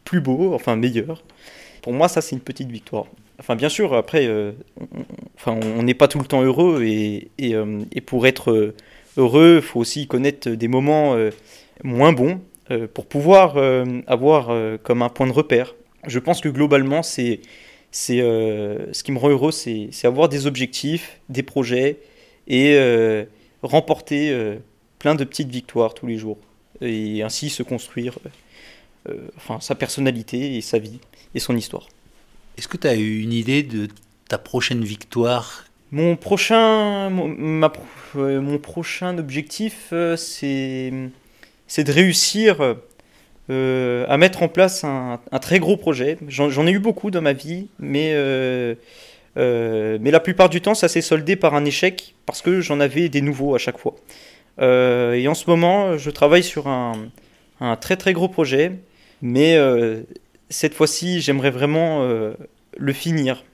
plus 0.05 0.21
beau, 0.21 0.55
enfin 0.55 0.75
meilleur. 0.75 1.23
Pour 1.83 1.93
moi, 1.93 2.09
ça 2.09 2.21
c'est 2.21 2.35
une 2.35 2.43
petite 2.43 2.71
victoire. 2.71 3.07
Enfin, 3.39 3.55
bien 3.55 3.69
sûr, 3.69 3.95
après, 3.95 4.29
on- 5.47 5.83
n'est 5.83 5.95
pas 5.95 6.09
tout 6.09 6.19
le 6.19 6.25
temps 6.25 6.43
heureux 6.43 6.83
et, 6.85 7.29
et, 7.39 7.55
et 7.93 8.01
pour 8.01 8.27
être 8.27 8.75
heureux, 9.17 9.57
il 9.59 9.63
faut 9.63 9.79
aussi 9.79 10.09
connaître 10.09 10.49
des 10.51 10.69
moments 10.69 11.17
moins 11.85 12.13
bons 12.13 12.41
pour 12.93 13.07
pouvoir 13.07 13.57
euh, 13.57 14.01
avoir 14.07 14.51
euh, 14.51 14.79
comme 14.83 15.03
un 15.03 15.09
point 15.09 15.27
de 15.27 15.33
repère. 15.33 15.75
Je 16.07 16.19
pense 16.19 16.41
que 16.41 16.49
globalement, 16.49 17.03
c'est 17.03 17.41
c'est 17.91 18.21
euh, 18.21 18.93
ce 18.93 19.03
qui 19.03 19.13
me 19.13 19.19
rend 19.19 19.31
heureux, 19.31 19.53
c'est 19.53 19.89
c'est 19.93 20.07
avoir 20.07 20.29
des 20.29 20.47
objectifs, 20.47 21.21
des 21.29 21.43
projets 21.43 21.99
et 22.49 22.75
euh, 22.77 23.25
remporter 23.63 24.31
euh, 24.31 24.57
plein 24.99 25.15
de 25.15 25.25
petites 25.25 25.49
victoires 25.51 25.95
tous 25.95 26.07
les 26.07 26.19
jours 26.19 26.39
et 26.81 27.23
ainsi 27.23 27.49
se 27.51 27.63
construire 27.63 28.19
euh, 28.27 29.13
euh, 29.13 29.29
enfin, 29.37 29.61
sa 29.61 29.75
personnalité 29.75 30.57
et 30.57 30.61
sa 30.61 30.79
vie 30.79 31.01
et 31.35 31.41
son 31.41 31.57
histoire. 31.57 31.87
Est-ce 32.59 32.69
que 32.69 32.77
tu 32.77 32.87
as 32.87 32.97
eu 32.97 33.21
une 33.21 33.33
idée 33.33 33.63
de 33.63 33.89
ta 34.29 34.39
prochaine 34.39 34.85
victoire? 34.85 35.65
Mon 35.93 36.17
prochain, 36.17 37.11
mon, 37.11 37.29
ma 37.29 37.69
pro- 37.69 37.85
euh, 38.17 38.41
mon 38.41 38.59
prochain 38.59 39.19
objectif, 39.19 39.91
euh, 39.93 40.17
c'est 40.17 40.93
c'est 41.67 41.85
de 41.85 41.93
réussir 41.93 42.77
euh, 43.49 44.05
à 44.09 44.17
mettre 44.17 44.43
en 44.43 44.49
place 44.49 44.83
un, 44.83 45.21
très 45.41 45.61
gros 45.61 45.77
projet. 45.77 46.19
J'en 46.29 46.67
ai 46.67 46.73
eu 46.73 46.81
beaucoup 46.81 47.11
dans 47.13 47.23
ma 47.23 47.33
vie, 47.33 47.69
mais, 47.79 48.11
euh, 48.15 48.75
euh, 49.37 49.99
mais 50.01 50.11
la 50.11 50.19
plupart 50.19 50.49
du 50.49 50.61
temps, 50.61 50.75
ça 50.75 50.89
s'est 50.89 51.01
soldé 51.01 51.37
par 51.37 51.55
un 51.55 51.65
échec 51.65 52.15
parce 52.27 52.43
que 52.43 52.61
j'en 52.61 52.81
avais 52.81 53.09
des 53.09 53.21
nouveaux 53.21 53.55
à 53.55 53.59
chaque 53.59 53.79
fois. 53.79 53.95
Et 54.59 55.29
en 55.29 55.35
ce 55.35 55.49
moment, 55.49 55.97
je 55.99 56.11
travaille 56.11 56.43
sur 56.43 56.67
un, 56.67 56.97
très 57.81 57.97
très 57.97 58.15
gros 58.15 58.29
projet, 58.29 58.73
mais 59.23 59.57
cette 60.49 60.75
fois-ci, 60.75 61.21
j'aimerais 61.21 61.51
vraiment 61.51 62.03
le 62.77 62.93
finir 62.93 63.45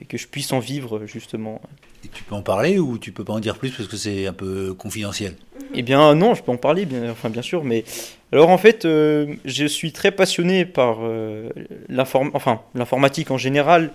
et 0.00 0.04
que 0.04 0.16
je 0.16 0.26
puisse 0.26 0.52
en 0.52 0.58
vivre 0.58 1.06
justement. 1.06 1.60
Et 2.04 2.08
tu 2.08 2.24
peux 2.24 2.34
en 2.34 2.42
parler 2.42 2.78
ou 2.78 2.98
tu 2.98 3.12
peux 3.12 3.24
pas 3.24 3.32
en 3.32 3.40
dire 3.40 3.56
plus 3.56 3.70
parce 3.70 3.88
que 3.88 3.96
c'est 3.96 4.26
un 4.26 4.32
peu 4.32 4.74
confidentiel? 4.74 5.34
Eh 5.74 5.82
bien 5.82 6.14
non, 6.14 6.34
je 6.34 6.42
peux 6.42 6.52
en 6.52 6.56
parler, 6.56 6.84
bien, 6.84 7.10
enfin 7.10 7.30
bien 7.30 7.42
sûr, 7.42 7.64
mais 7.64 7.84
alors 8.32 8.48
en 8.48 8.56
fait, 8.56 8.86
euh, 8.86 9.34
je 9.44 9.66
suis 9.66 9.92
très 9.92 10.10
passionné 10.10 10.64
par 10.64 11.00
euh, 11.02 11.50
enfin, 11.98 12.62
l'informatique 12.74 13.30
en 13.30 13.36
général 13.36 13.90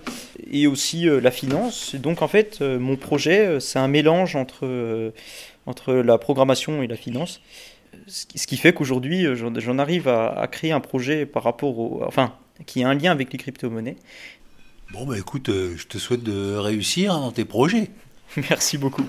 et 0.48 0.68
aussi 0.68 1.08
euh, 1.08 1.20
la 1.20 1.32
finance. 1.32 1.96
Donc 1.96 2.22
en 2.22 2.28
fait, 2.28 2.58
euh, 2.60 2.78
mon 2.78 2.94
projet, 2.96 3.58
c'est 3.58 3.80
un 3.80 3.88
mélange 3.88 4.36
entre, 4.36 5.12
entre 5.66 5.92
la 5.92 6.18
programmation 6.18 6.84
et 6.84 6.86
la 6.86 6.96
finance. 6.96 7.40
Ce 8.06 8.46
qui, 8.46 8.56
fait 8.56 8.72
qu'aujourd'hui, 8.72 9.26
j'en 9.34 9.52
j'en 9.58 9.78
arrive 9.78 10.08
à, 10.08 10.28
à 10.28 10.46
créer 10.46 10.72
un 10.72 10.80
projet 10.80 11.26
par 11.26 11.42
rapport 11.42 11.78
au, 11.78 12.02
enfin, 12.06 12.32
qui 12.64 12.82
a 12.84 12.88
un 12.88 12.94
lien 12.94 13.10
avec 13.10 13.32
les 13.32 13.38
crypto-monnaies. 13.38 13.96
Bon, 14.90 15.04
bah 15.04 15.18
écoute, 15.18 15.50
euh, 15.50 15.74
je 15.76 15.86
te 15.86 15.98
souhaite 15.98 16.22
de 16.22 16.56
réussir 16.56 17.12
dans 17.12 17.30
tes 17.30 17.44
projets. 17.44 17.90
Merci 18.48 18.78
beaucoup. 18.78 19.04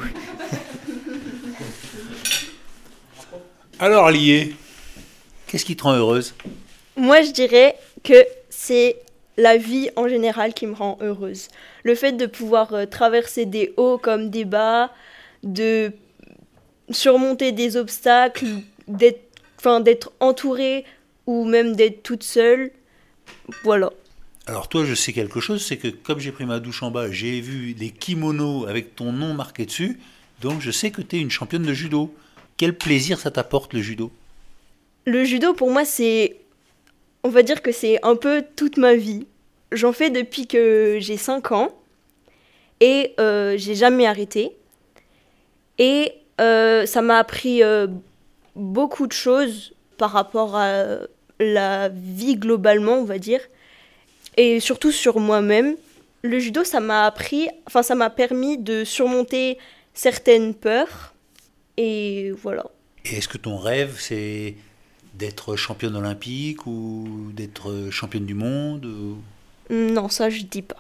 Alors, 3.80 4.12
Lié, 4.12 4.56
qu'est-ce 5.48 5.64
qui 5.64 5.78
te 5.78 5.84
rend 5.84 5.94
heureuse? 5.94 6.36
Moi, 6.98 7.22
je 7.22 7.32
dirais 7.32 7.78
que 8.04 8.26
c'est 8.50 8.98
la 9.38 9.56
vie 9.56 9.90
en 9.96 10.10
général 10.10 10.54
qui 10.54 10.68
me 10.68 10.74
rend 10.74 10.98
heureuse. 11.02 11.48
Le 11.84 11.96
fait 11.96 12.12
de 12.12 12.26
pouvoir 12.26 12.74
euh, 12.74 12.86
traverser 12.86 13.46
des 13.46 13.74
hauts 13.78 13.98
comme 13.98 14.30
des 14.30 14.44
bas, 14.44 14.92
de 15.44 15.94
surmonter 16.90 17.54
des 17.54 17.78
obstacles, 17.78 18.48
d'être 18.90 19.22
enfin, 19.58 19.80
d'être 19.80 20.12
entourée 20.20 20.84
ou 21.26 21.46
même 21.46 21.74
d'être 21.76 22.04
toute 22.04 22.24
seule. 22.24 22.72
Voilà. 23.64 23.92
Alors 24.50 24.68
toi, 24.68 24.84
je 24.84 24.96
sais 24.96 25.14
quelque 25.14 25.40
chose, 25.40 25.64
c'est 25.64 25.78
que 25.78 25.90
comme 25.90 26.20
j'ai 26.20 26.32
pris 26.32 26.44
ma 26.44 26.60
douche 26.60 26.82
en 26.82 26.90
bas, 26.90 27.12
j'ai 27.12 27.40
vu 27.40 27.76
des 27.76 27.92
kimonos 27.92 28.66
avec 28.66 28.96
ton 28.96 29.12
nom 29.12 29.36
marqué 29.36 29.68
dessus, 29.68 30.00
donc 30.42 30.60
je 30.60 30.72
sais 30.72 30.90
que 30.90 31.04
tu 31.04 31.18
es 31.18 31.20
une 31.20 31.30
championne 31.30 31.62
de 31.62 31.74
judo. 31.74 32.12
Quel 32.58 32.76
plaisir 32.76 33.20
ça 33.20 33.30
t'apporte 33.30 33.76
le 33.76 33.82
judo? 33.84 34.12
Le 35.06 35.24
judo, 35.24 35.54
pour 35.54 35.70
moi, 35.70 35.86
c'est. 35.86 36.38
On 37.24 37.30
va 37.30 37.44
dire 37.44 37.62
que 37.62 37.72
c'est 37.72 38.04
un 38.04 38.16
peu 38.16 38.44
toute 38.56 38.78
ma 38.78 38.96
vie. 38.96 39.28
J'en 39.72 39.94
fais 39.94 40.10
depuis 40.10 40.48
que 40.48 40.98
j'ai 41.00 41.18
5 41.18 41.52
ans. 41.52 41.70
Et 42.80 43.14
euh, 43.20 43.56
j'ai 43.56 43.76
jamais 43.76 44.08
arrêté. 44.08 44.58
Et 45.78 46.12
euh, 46.42 46.88
ça 46.88 47.04
m'a 47.04 47.20
appris 47.20 47.62
euh, 47.62 47.86
beaucoup 48.56 49.06
de 49.06 49.14
choses 49.14 49.76
par 50.00 50.10
rapport 50.10 50.56
à 50.56 51.02
la 51.40 51.90
vie 51.90 52.36
globalement, 52.36 52.94
on 52.94 53.06
va 53.06 53.20
dire. 53.20 53.42
Et 54.42 54.62
surtout 54.62 54.92
sur 54.94 55.20
moi-même. 55.20 55.76
Le 56.22 56.40
judo, 56.40 56.64
ça 56.64 56.80
m'a 56.80 57.06
appris. 57.06 57.50
Enfin, 57.68 57.84
ça 57.84 57.94
m'a 57.94 58.10
permis 58.10 58.58
de 58.58 58.86
surmonter 58.86 59.58
certaines 59.94 60.54
peurs. 60.54 61.14
Et 61.76 62.32
voilà. 62.42 62.66
Et 63.04 63.18
est-ce 63.18 63.28
que 63.28 63.38
ton 63.38 63.58
rêve, 63.58 63.98
c'est 64.00 64.56
d'être 65.14 65.58
championne 65.58 65.96
olympique 65.98 66.66
ou 66.66 67.32
d'être 67.34 67.90
championne 67.92 68.26
du 68.26 68.34
monde 68.34 68.86
ou- 68.86 69.18
Non, 69.70 70.08
ça, 70.08 70.30
je 70.30 70.44
dis 70.44 70.62
pas. 70.62 70.78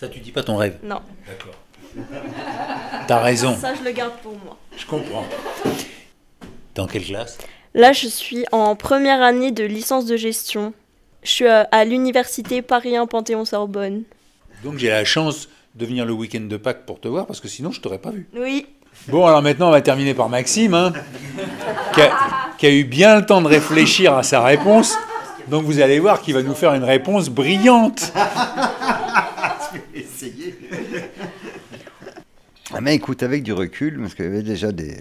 Ça, 0.00 0.08
tu 0.08 0.18
dis 0.18 0.32
pas 0.32 0.42
ton 0.42 0.56
rêve? 0.56 0.78
Non. 0.82 1.00
D'accord. 1.26 1.54
T'as 3.06 3.20
raison, 3.20 3.56
Ça, 3.56 3.74
je 3.76 3.82
le 3.84 3.92
garde 3.92 4.14
pour 4.22 4.32
moi. 4.44 4.56
je 4.76 4.86
comprends. 4.86 5.24
Dans 6.74 6.86
quelle 6.86 7.04
classe? 7.04 7.38
Là, 7.74 7.92
je 7.92 8.06
suis 8.08 8.44
en 8.52 8.74
première 8.76 9.22
année 9.22 9.52
de 9.52 9.64
licence 9.64 10.04
de 10.06 10.16
gestion. 10.16 10.72
Je 11.22 11.30
suis 11.30 11.46
à, 11.46 11.84
l'université 11.84 12.62
Paris 12.62 12.96
1 12.96 13.06
Panthéon-Sorbonne. 13.06 14.02
Donc 14.64 14.78
j'ai 14.78 14.88
la 14.88 15.04
chance 15.04 15.48
de 15.74 15.86
venir 15.86 16.04
le 16.04 16.12
week-end 16.12 16.40
de 16.40 16.56
Pâques 16.56 16.86
pour 16.86 17.00
te 17.00 17.08
voir, 17.08 17.26
parce 17.26 17.40
que 17.40 17.48
sinon 17.48 17.70
je 17.70 17.80
t'aurais 17.80 17.98
pas 17.98 18.10
vu. 18.10 18.28
Oui. 18.34 18.66
Bon, 19.08 19.26
alors 19.26 19.42
maintenant 19.42 19.68
on 19.68 19.72
va 19.72 19.80
terminer 19.80 20.14
par 20.14 20.28
Maxime, 20.28 20.74
hein, 20.74 20.92
qui, 21.94 22.00
a, 22.00 22.10
qui 22.58 22.66
a 22.66 22.70
eu 22.70 22.84
bien 22.84 23.16
le 23.16 23.26
temps 23.26 23.40
de 23.42 23.46
réfléchir 23.46 24.14
à 24.14 24.22
sa 24.22 24.42
réponse. 24.42 24.96
Donc 25.48 25.64
vous 25.64 25.80
allez 25.80 25.98
voir 25.98 26.20
qu'il 26.20 26.34
va 26.34 26.42
nous 26.42 26.54
faire 26.54 26.74
une 26.74 26.84
réponse 26.84 27.28
brillante. 27.28 28.12
essayer. 29.94 30.58
Ah 32.74 32.82
mais 32.82 32.94
écoute, 32.94 33.22
avec 33.22 33.42
du 33.42 33.54
recul, 33.54 33.98
parce 33.98 34.14
qu'il 34.14 34.26
y 34.26 34.28
avait 34.28 34.42
déjà 34.42 34.72
des... 34.72 34.98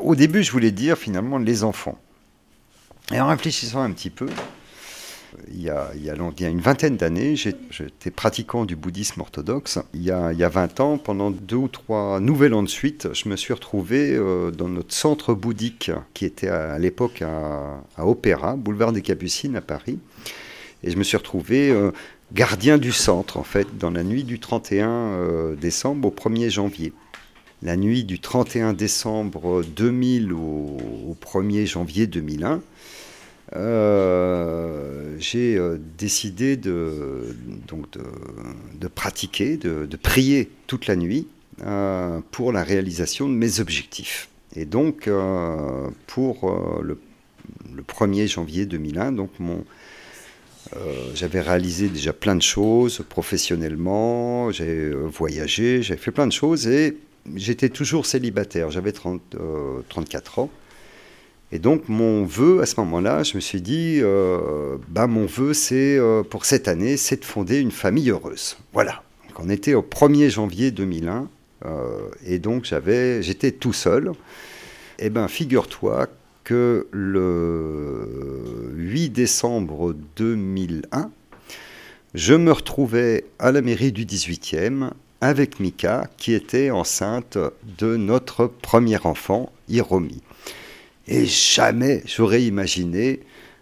Au 0.00 0.14
début, 0.14 0.42
je 0.42 0.50
voulais 0.50 0.70
dire 0.70 0.96
finalement 0.96 1.36
les 1.36 1.62
enfants. 1.62 1.98
Et 3.12 3.20
en 3.20 3.28
réfléchissant 3.28 3.82
un 3.82 3.90
petit 3.90 4.08
peu, 4.08 4.28
il 5.52 5.62
y 5.62 5.70
a, 5.70 5.92
une 6.48 6.60
vingtaine 6.60 6.96
d'années, 6.96 7.36
j'étais 7.36 8.10
pratiquant 8.10 8.64
du 8.64 8.76
bouddhisme 8.76 9.20
orthodoxe. 9.20 9.78
Il 9.94 10.02
y, 10.02 10.10
a, 10.10 10.32
il 10.32 10.38
y 10.38 10.44
a 10.44 10.48
20 10.48 10.80
ans, 10.80 10.98
pendant 10.98 11.30
deux 11.30 11.56
ou 11.56 11.68
trois 11.68 12.20
nouvelles 12.20 12.54
ans 12.54 12.62
de 12.62 12.68
suite, 12.68 13.08
je 13.12 13.28
me 13.28 13.36
suis 13.36 13.52
retrouvé 13.52 14.14
euh, 14.14 14.50
dans 14.50 14.68
notre 14.68 14.94
centre 14.94 15.34
bouddhique, 15.34 15.90
qui 16.14 16.24
était 16.24 16.48
à, 16.48 16.78
l'époque 16.78 17.22
à, 17.22 17.82
à 17.96 18.06
Opéra, 18.06 18.56
boulevard 18.56 18.92
des 18.92 19.02
Capucines 19.02 19.56
à 19.56 19.60
Paris. 19.60 19.98
Et 20.82 20.90
je 20.90 20.96
me 20.96 21.04
suis 21.04 21.16
retrouvé 21.16 21.70
euh, 21.70 21.92
gardien 22.32 22.78
du 22.78 22.92
centre, 22.92 23.36
en 23.36 23.44
fait, 23.44 23.78
dans 23.78 23.90
la 23.90 24.02
nuit 24.02 24.24
du 24.24 24.38
31 24.38 24.88
euh, 24.88 25.56
décembre 25.56 26.08
au 26.08 26.10
1er 26.10 26.50
janvier. 26.50 26.92
La 27.62 27.76
nuit 27.76 28.04
du 28.04 28.18
31 28.18 28.72
décembre 28.72 29.62
2000 29.76 30.32
au, 30.32 30.36
au 30.36 31.16
1er 31.20 31.66
janvier 31.66 32.08
2001, 32.08 32.60
euh, 33.56 35.16
j'ai 35.18 35.56
euh, 35.56 35.78
décidé 35.98 36.56
de, 36.56 37.36
donc 37.68 37.86
de, 38.80 38.88
pratiquer, 38.88 39.56
de, 39.56 39.96
prier 39.96 40.50
toute 40.66 40.86
la 40.86 40.96
nuit 40.96 41.28
euh, 41.64 42.20
pour 42.30 42.52
la 42.52 42.62
réalisation 42.62 43.28
de 43.28 43.34
mes 43.34 43.60
objectifs. 43.60 44.28
Et 44.54 44.66
donc, 44.66 45.08
pour 46.06 46.80
le, 46.82 47.00
le 47.74 47.82
1er 47.82 48.28
janvier 48.28 48.66
2001, 48.66 49.12
donc 49.12 49.30
j'avais 51.14 51.40
réalisé 51.40 51.88
déjà 51.88 52.12
plein 52.12 52.36
de 52.36 52.42
choses 52.42 53.02
professionnellement, 53.08 54.50
j'ai 54.50 54.90
voyagé, 54.90 55.82
j'ai 55.82 55.96
fait 55.96 56.10
plein 56.10 56.26
de 56.26 56.32
choses 56.32 56.66
et 56.68 56.98
j'étais 57.34 57.68
toujours 57.68 58.06
célibataire. 58.06 58.70
J'avais 58.70 58.92
30, 58.92 59.20
euh, 59.34 59.80
34 59.88 60.38
ans. 60.38 60.50
Et 61.52 61.58
donc 61.58 61.88
mon 61.88 62.24
vœu 62.24 62.62
à 62.62 62.66
ce 62.66 62.80
moment-là, 62.80 63.22
je 63.22 63.36
me 63.36 63.40
suis 63.40 63.60
dit, 63.60 63.98
euh, 64.00 64.78
bah, 64.88 65.06
mon 65.06 65.26
vœu 65.26 65.52
c'est 65.52 65.98
euh, 65.98 66.22
pour 66.22 66.46
cette 66.46 66.66
année, 66.66 66.96
c'est 66.96 67.20
de 67.20 67.24
fonder 67.26 67.60
une 67.60 67.70
famille 67.70 68.10
heureuse. 68.10 68.56
Voilà. 68.72 69.02
On 69.38 69.48
était 69.48 69.74
au 69.74 69.82
1er 69.82 70.30
janvier 70.30 70.70
2001 70.70 71.28
euh, 71.64 72.08
et 72.26 72.38
donc 72.38 72.64
j'avais, 72.64 73.22
j'étais 73.22 73.50
tout 73.50 73.72
seul. 73.74 74.12
Eh 74.98 75.10
ben, 75.10 75.28
figure-toi 75.28 76.08
que 76.44 76.86
le 76.90 78.72
8 78.76 79.10
décembre 79.10 79.94
2001, 80.16 81.10
je 82.14 82.34
me 82.34 82.52
retrouvais 82.52 83.24
à 83.38 83.52
la 83.52 83.62
mairie 83.62 83.92
du 83.92 84.06
18e 84.06 84.90
avec 85.20 85.60
Mika, 85.60 86.08
qui 86.16 86.34
était 86.34 86.70
enceinte 86.70 87.38
de 87.78 87.96
notre 87.96 88.46
premier 88.46 88.98
enfant, 89.04 89.52
Hiromi. 89.68 90.20
Et 91.08 91.26
jamais 91.26 92.02
j'aurais 92.06 92.42
imaginé 92.42 93.20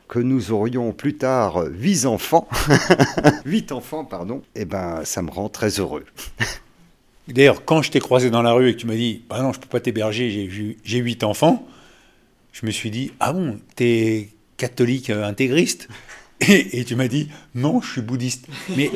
que 0.08 0.18
nous 0.18 0.50
aurions 0.50 0.92
plus 0.92 1.16
tard 1.16 1.64
huit 1.70 2.04
enfants, 2.04 2.48
huit 3.44 3.70
enfants, 3.72 4.04
pardon. 4.04 4.42
Eh 4.56 4.64
ben, 4.64 5.02
ça 5.04 5.22
me 5.22 5.30
rend 5.30 5.48
très 5.48 5.78
heureux. 5.78 6.04
D'ailleurs, 7.28 7.64
quand 7.64 7.80
je 7.82 7.92
t'ai 7.92 8.00
croisé 8.00 8.28
dans 8.28 8.42
la 8.42 8.52
rue 8.52 8.70
et 8.70 8.74
que 8.74 8.80
tu 8.80 8.86
m'as 8.86 8.94
dit 8.94 9.22
Bah 9.28 9.40
non, 9.40 9.52
je 9.52 9.60
peux 9.60 9.68
pas 9.68 9.78
t'héberger, 9.78 10.76
j'ai 10.84 10.98
huit 10.98 11.22
enfants, 11.22 11.64
je 12.52 12.66
me 12.66 12.72
suis 12.72 12.90
dit 12.90 13.12
Ah 13.20 13.32
bon, 13.32 13.58
t'es 13.76 14.30
catholique 14.56 15.10
intégriste? 15.10 15.88
Et, 16.40 16.80
et 16.80 16.84
tu 16.84 16.96
m'as 16.96 17.08
dit 17.08 17.28
Non, 17.54 17.80
je 17.80 17.92
suis 17.92 18.02
bouddhiste. 18.02 18.46
Mais. 18.76 18.90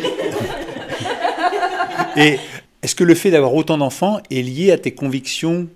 et 2.16 2.38
est-ce 2.82 2.94
que 2.94 3.04
le 3.04 3.14
fait 3.14 3.30
d'avoir 3.30 3.54
autant 3.54 3.78
d'enfants 3.78 4.20
est 4.30 4.42
lié 4.42 4.72
à 4.72 4.78
tes 4.78 4.92
convictions 4.92 5.68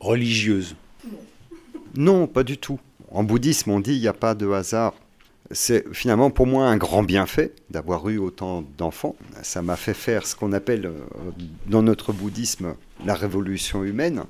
religieuses? 0.00 0.76
Non, 1.98 2.28
pas 2.28 2.44
du 2.44 2.58
tout. 2.58 2.78
En 3.10 3.24
bouddhisme, 3.24 3.72
on 3.72 3.80
dit 3.80 3.96
il 3.96 4.00
n'y 4.00 4.06
a 4.06 4.12
pas 4.12 4.36
de 4.36 4.48
hasard. 4.48 4.94
C'est 5.50 5.92
finalement 5.92 6.30
pour 6.30 6.46
moi 6.46 6.68
un 6.68 6.76
grand 6.76 7.02
bienfait 7.02 7.52
d'avoir 7.70 8.08
eu 8.08 8.18
autant 8.18 8.62
d'enfants. 8.78 9.16
Ça 9.42 9.62
m'a 9.62 9.74
fait 9.74 9.94
faire 9.94 10.24
ce 10.24 10.36
qu'on 10.36 10.52
appelle 10.52 10.86
euh, 10.86 10.92
dans 11.66 11.82
notre 11.82 12.12
bouddhisme 12.12 12.76
la 13.04 13.14
révolution 13.14 13.82
humaine. 13.82 14.22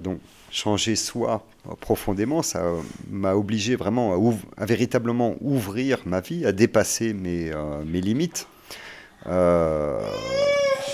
Donc 0.00 0.20
changer 0.52 0.94
soi 0.94 1.44
profondément, 1.80 2.42
ça 2.42 2.62
m'a 3.10 3.34
obligé 3.34 3.74
vraiment 3.74 4.14
à, 4.56 4.64
véritablement 4.64 5.34
ouvrir 5.40 5.98
ma 6.06 6.20
vie, 6.20 6.46
à 6.46 6.52
dépasser 6.52 7.12
mes, 7.12 7.50
mes 7.86 8.00
limites. 8.00 8.46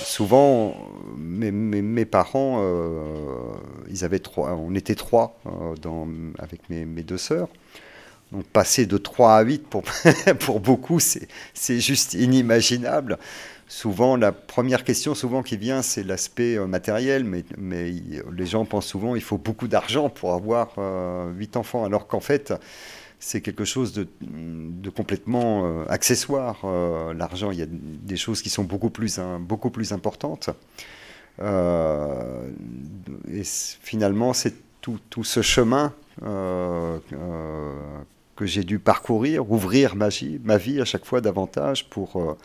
souvent, 0.03 0.77
mes, 1.19 2.05
parents, 2.07 2.63
ils 3.91 4.05
avaient 4.05 4.19
trois, 4.19 4.53
on 4.55 4.75
était 4.75 4.95
trois 4.95 5.39
dans, 5.81 6.09
avec 6.39 6.69
mes, 6.71 7.03
deux 7.03 7.19
sœurs. 7.19 7.49
Donc 8.33 8.45
passer 8.45 8.87
de 8.87 8.99
3 8.99 9.37
à 9.37 9.43
8 9.43 9.69
pour, 9.69 9.85
pour 10.41 10.59
beaucoup, 10.59 10.99
c'est 10.99 11.81
juste 11.81 12.15
inimaginable. 12.15 13.19
Souvent, 13.69 14.17
la 14.17 14.31
première 14.31 14.85
question 14.85 15.15
souvent 15.15 15.43
qui 15.43 15.57
vient, 15.57 15.83
c'est 15.83 16.05
l'aspect 16.05 16.57
euh, 16.57 16.67
matériel, 16.67 17.25
mais, 17.25 17.45
mais, 17.59 17.93
les 18.33 18.47
gens 18.47 18.65
pensent 18.65 18.87
souvent 18.87 19.15
qu'il 19.15 19.23
faut 19.23 19.39
beaucoup 19.39 19.67
d'argent 19.67 20.09
pour 20.09 20.35
avoir 20.35 20.75
euh, 20.79 21.33
8 21.33 21.57
enfants, 21.57 21.85
alors 21.85 22.07
qu'en 22.07 22.21
fait, 22.21 22.53
c'est 23.19 23.41
quelque 23.41 23.65
chose 23.65 23.93
de, 23.93 24.07
de 24.21 24.91
complètement 24.91 25.65
euh, 25.65 25.85
accessoire. 25.89 26.61
Euh, 26.65 27.15
l'argent, 27.15 27.51
il 27.51 27.59
y 27.59 27.63
a 27.63 27.67
des 27.69 28.17
choses 28.17 28.43
qui 28.43 28.51
sont 28.51 28.65
beaucoup 28.65 28.91
plus, 28.91 29.19
beaucoup 29.41 29.71
plus 29.71 29.93
importantes. 29.93 30.51
Et 31.41 33.43
finalement, 33.45 34.33
c'est 34.33 34.55
tout, 34.81 35.25
ce 35.25 35.43
chemin 35.43 35.93
que 38.37 38.47
j'ai 38.47 38.63
dû 38.63 38.79
parcourir, 38.79 39.51
ouvrir 39.51 39.97
ma 39.97 40.09
vie, 40.09 40.39
ma 40.45 40.59
vie 40.59 40.81
à 40.81 40.85
chaque 40.85 41.05
fois 41.05 41.21
davantage 41.21 41.89
pour 41.89 42.17
euh, 42.17 42.37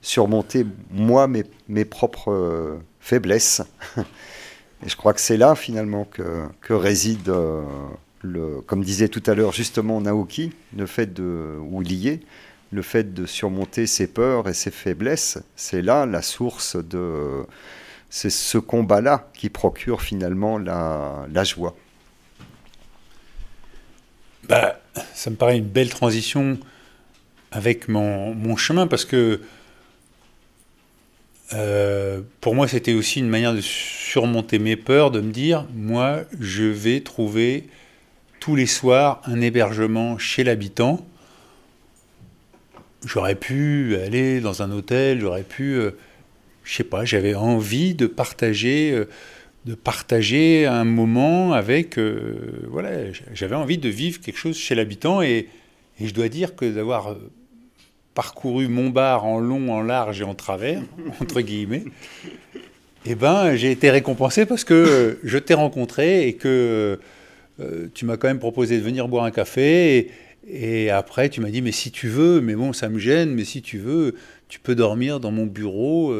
surmonter 0.00 0.64
moi 0.90 1.26
mes, 1.26 1.44
mes 1.68 1.84
propres 1.84 2.32
euh, 2.32 2.78
faiblesses. 3.00 3.62
Et 4.84 4.88
je 4.88 4.96
crois 4.96 5.12
que 5.12 5.20
c'est 5.20 5.36
là 5.36 5.54
finalement 5.54 6.04
que, 6.04 6.72
réside, 6.72 7.28
euh, 7.28 7.62
le, 8.22 8.60
comme 8.60 8.84
disait 8.84 9.08
tout 9.08 9.22
à 9.26 9.34
l'heure 9.34 9.52
justement 9.52 10.00
Naoki, 10.00 10.52
le 10.76 10.86
fait 10.86 11.12
de, 11.12 11.56
ou 11.60 11.80
lié, 11.80 12.20
le 12.72 12.82
fait 12.82 13.14
de 13.14 13.26
surmonter 13.26 13.86
ses 13.86 14.06
peurs 14.06 14.48
et 14.48 14.54
ses 14.54 14.70
faiblesses, 14.70 15.38
c'est 15.56 15.82
là 15.82 16.06
la 16.06 16.22
source 16.22 16.76
de... 16.76 17.44
C'est 18.10 18.30
ce 18.30 18.58
combat-là 18.58 19.28
qui 19.34 19.50
procure 19.50 20.02
finalement 20.02 20.58
la, 20.58 21.44
joie. 21.44 21.76
Bah, 24.48 24.80
ça 25.14 25.30
me 25.30 25.36
paraît 25.36 25.58
une 25.58 25.66
belle 25.66 25.90
transition 25.90 26.58
avec 27.50 27.88
mon, 27.88 28.34
mon 28.34 28.56
chemin 28.56 28.86
parce 28.86 29.04
que 29.04 29.40
euh, 31.54 32.22
pour 32.40 32.54
moi, 32.54 32.66
c'était 32.66 32.94
aussi 32.94 33.20
une 33.20 33.28
manière 33.28 33.54
de 33.54 33.60
surmonter 33.60 34.58
mes 34.58 34.76
peurs, 34.76 35.10
de 35.10 35.20
me 35.20 35.30
dire, 35.30 35.66
moi, 35.74 36.22
je 36.40 36.64
vais 36.64 37.00
trouver 37.00 37.68
tous 38.40 38.56
les 38.56 38.66
soirs 38.66 39.20
un 39.24 39.40
hébergement 39.40 40.18
chez 40.18 40.44
l'habitant. 40.44 41.06
J'aurais 43.04 43.36
pu 43.36 43.96
aller 43.96 44.40
dans 44.40 44.62
un 44.62 44.72
hôtel, 44.72 45.20
j'aurais 45.20 45.44
pu, 45.44 45.74
euh, 45.74 45.92
je 46.66 46.76
sais 46.76 46.84
pas, 46.84 47.06
j'avais 47.06 47.34
envie 47.34 47.94
de 47.94 48.06
partager. 48.06 48.92
Euh, 48.92 49.06
de 49.66 49.74
partager 49.74 50.64
un 50.64 50.84
moment 50.84 51.52
avec. 51.52 51.98
Euh, 51.98 52.66
voilà, 52.68 52.90
j'avais 53.34 53.56
envie 53.56 53.78
de 53.78 53.88
vivre 53.88 54.20
quelque 54.20 54.38
chose 54.38 54.56
chez 54.56 54.74
l'habitant 54.74 55.22
et, 55.22 55.48
et, 56.00 56.06
je 56.06 56.14
dois 56.14 56.28
dire 56.28 56.54
que 56.54 56.64
d'avoir 56.64 57.10
euh, 57.10 57.30
parcouru 58.14 58.68
Montbar 58.68 59.24
en 59.24 59.40
long, 59.40 59.72
en 59.72 59.82
large 59.82 60.20
et 60.20 60.24
en 60.24 60.34
travers, 60.34 60.80
entre 61.20 61.40
guillemets, 61.40 61.84
eh 63.06 63.16
ben, 63.16 63.56
j'ai 63.56 63.72
été 63.72 63.90
récompensé 63.90 64.46
parce 64.46 64.62
que 64.62 65.18
je 65.24 65.38
t'ai 65.38 65.54
rencontré 65.54 66.28
et 66.28 66.34
que 66.34 67.00
euh, 67.58 67.88
tu 67.92 68.04
m'as 68.04 68.16
quand 68.16 68.28
même 68.28 68.38
proposé 68.38 68.78
de 68.78 68.82
venir 68.82 69.08
boire 69.08 69.24
un 69.24 69.32
café. 69.32 70.10
Et, 70.48 70.84
et 70.84 70.90
après, 70.90 71.28
tu 71.28 71.40
m'as 71.40 71.50
dit, 71.50 71.60
mais 71.60 71.72
si 71.72 71.90
tu 71.90 72.06
veux, 72.06 72.40
mais 72.40 72.54
bon, 72.54 72.72
ça 72.72 72.88
me 72.88 73.00
gêne, 73.00 73.34
mais 73.34 73.44
si 73.44 73.62
tu 73.62 73.78
veux, 73.78 74.14
tu 74.48 74.60
peux 74.60 74.76
dormir 74.76 75.18
dans 75.18 75.32
mon 75.32 75.46
bureau. 75.46 76.14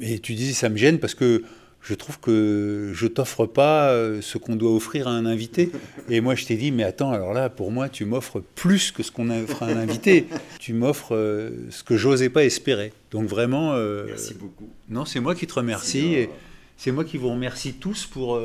Et 0.00 0.18
tu 0.18 0.34
disais, 0.34 0.52
ça 0.52 0.68
me 0.68 0.76
gêne 0.76 0.98
parce 0.98 1.14
que 1.14 1.42
je 1.82 1.94
trouve 1.94 2.18
que 2.18 2.90
je 2.94 3.06
t'offre 3.06 3.46
pas 3.46 3.90
euh, 3.90 4.20
ce 4.20 4.38
qu'on 4.38 4.56
doit 4.56 4.74
offrir 4.74 5.06
à 5.06 5.12
un 5.12 5.24
invité. 5.24 5.70
Et 6.08 6.20
moi, 6.20 6.34
je 6.34 6.44
t'ai 6.44 6.56
dit, 6.56 6.72
mais 6.72 6.82
attends, 6.82 7.12
alors 7.12 7.32
là, 7.32 7.48
pour 7.48 7.70
moi, 7.70 7.88
tu 7.88 8.04
m'offres 8.04 8.42
plus 8.56 8.90
que 8.90 9.04
ce 9.04 9.12
qu'on 9.12 9.30
offre 9.30 9.62
à 9.62 9.66
un 9.66 9.76
invité. 9.76 10.26
Tu 10.58 10.72
m'offres 10.72 11.14
euh, 11.14 11.50
ce 11.70 11.84
que 11.84 11.96
j'osais 11.96 12.28
pas 12.28 12.44
espérer. 12.44 12.92
Donc 13.12 13.28
vraiment. 13.28 13.74
Euh, 13.74 14.06
Merci 14.08 14.34
beaucoup. 14.34 14.68
Non, 14.88 15.04
c'est 15.04 15.20
moi 15.20 15.36
qui 15.36 15.46
te 15.46 15.54
remercie. 15.54 16.14
Et 16.14 16.28
c'est 16.76 16.90
moi 16.90 17.04
qui 17.04 17.18
vous 17.18 17.30
remercie 17.30 17.74
tous 17.74 18.06
pour 18.06 18.40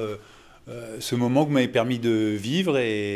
ce 1.00 1.16
moment 1.16 1.44
que 1.44 1.50
vous 1.50 1.56
m'avez 1.56 1.68
permis 1.68 1.98
de 1.98 2.36
vivre. 2.38 2.78
Et, 2.78 3.16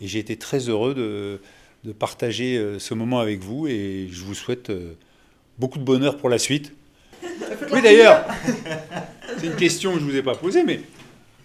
et 0.00 0.06
j'ai 0.06 0.20
été 0.20 0.36
très 0.36 0.70
heureux 0.70 0.94
de, 0.94 1.38
de 1.84 1.92
partager 1.92 2.76
ce 2.78 2.94
moment 2.94 3.20
avec 3.20 3.40
vous. 3.40 3.66
Et 3.66 4.08
je 4.10 4.24
vous 4.24 4.34
souhaite 4.34 4.72
beaucoup 5.58 5.78
de 5.78 5.84
bonheur 5.84 6.16
pour 6.16 6.30
la 6.30 6.38
suite. 6.38 6.72
Oui, 7.72 7.82
d'ailleurs, 7.82 8.24
c'est 9.38 9.46
une 9.46 9.56
question 9.56 9.92
que 9.92 10.00
je 10.00 10.04
ne 10.04 10.10
vous 10.10 10.16
ai 10.16 10.22
pas 10.22 10.34
posée, 10.34 10.64
mais 10.64 10.80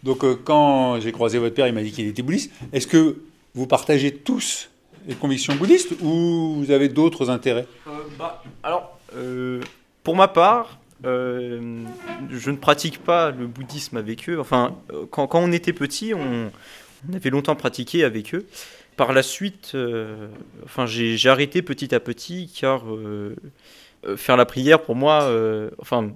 donc 0.03 0.23
euh, 0.23 0.35
quand 0.41 0.99
j'ai 0.99 1.11
croisé 1.11 1.39
votre 1.39 1.55
père, 1.55 1.67
il 1.67 1.73
m'a 1.73 1.81
dit 1.81 1.91
qu'il 1.91 2.07
était 2.07 2.21
bouddhiste. 2.21 2.51
Est-ce 2.71 2.87
que 2.87 3.17
vous 3.55 3.67
partagez 3.67 4.13
tous 4.13 4.69
les 5.07 5.15
convictions 5.15 5.55
bouddhistes 5.55 5.95
ou 6.01 6.57
vous 6.59 6.71
avez 6.71 6.89
d'autres 6.89 7.29
intérêts? 7.29 7.67
Euh, 7.87 7.91
bah, 8.17 8.43
Alors, 8.63 8.99
euh, 9.15 9.61
pour 10.03 10.15
ma 10.15 10.27
part, 10.27 10.79
je 11.03 12.49
ne 12.49 12.55
pratique 12.55 12.99
pas 12.99 13.31
le 13.31 13.47
bouddhisme 13.47 13.97
avec 13.97 14.29
eux. 14.29 14.39
Enfin, 14.39 14.75
quand, 15.11 15.29
on 15.33 15.51
était 15.51 15.73
petit, 15.73 16.13
on, 16.13 16.51
on, 17.09 17.15
avait 17.15 17.29
longtemps 17.29 17.55
pratiqué 17.55 18.03
avec 18.03 18.33
eux. 18.33 18.45
Par 18.97 19.11
la 19.11 19.21
suite, 19.21 19.75
enfin, 20.63 20.85
j'ai 20.87 21.29
arrêté 21.29 21.61
petit 21.61 21.93
à 21.93 21.99
petit 21.99 22.47
car 22.47 22.83
faire 24.17 24.37
la 24.37 24.45
prière 24.45 24.81
pour 24.81 24.95
moi, 24.95 25.29
enfin, 25.79 26.11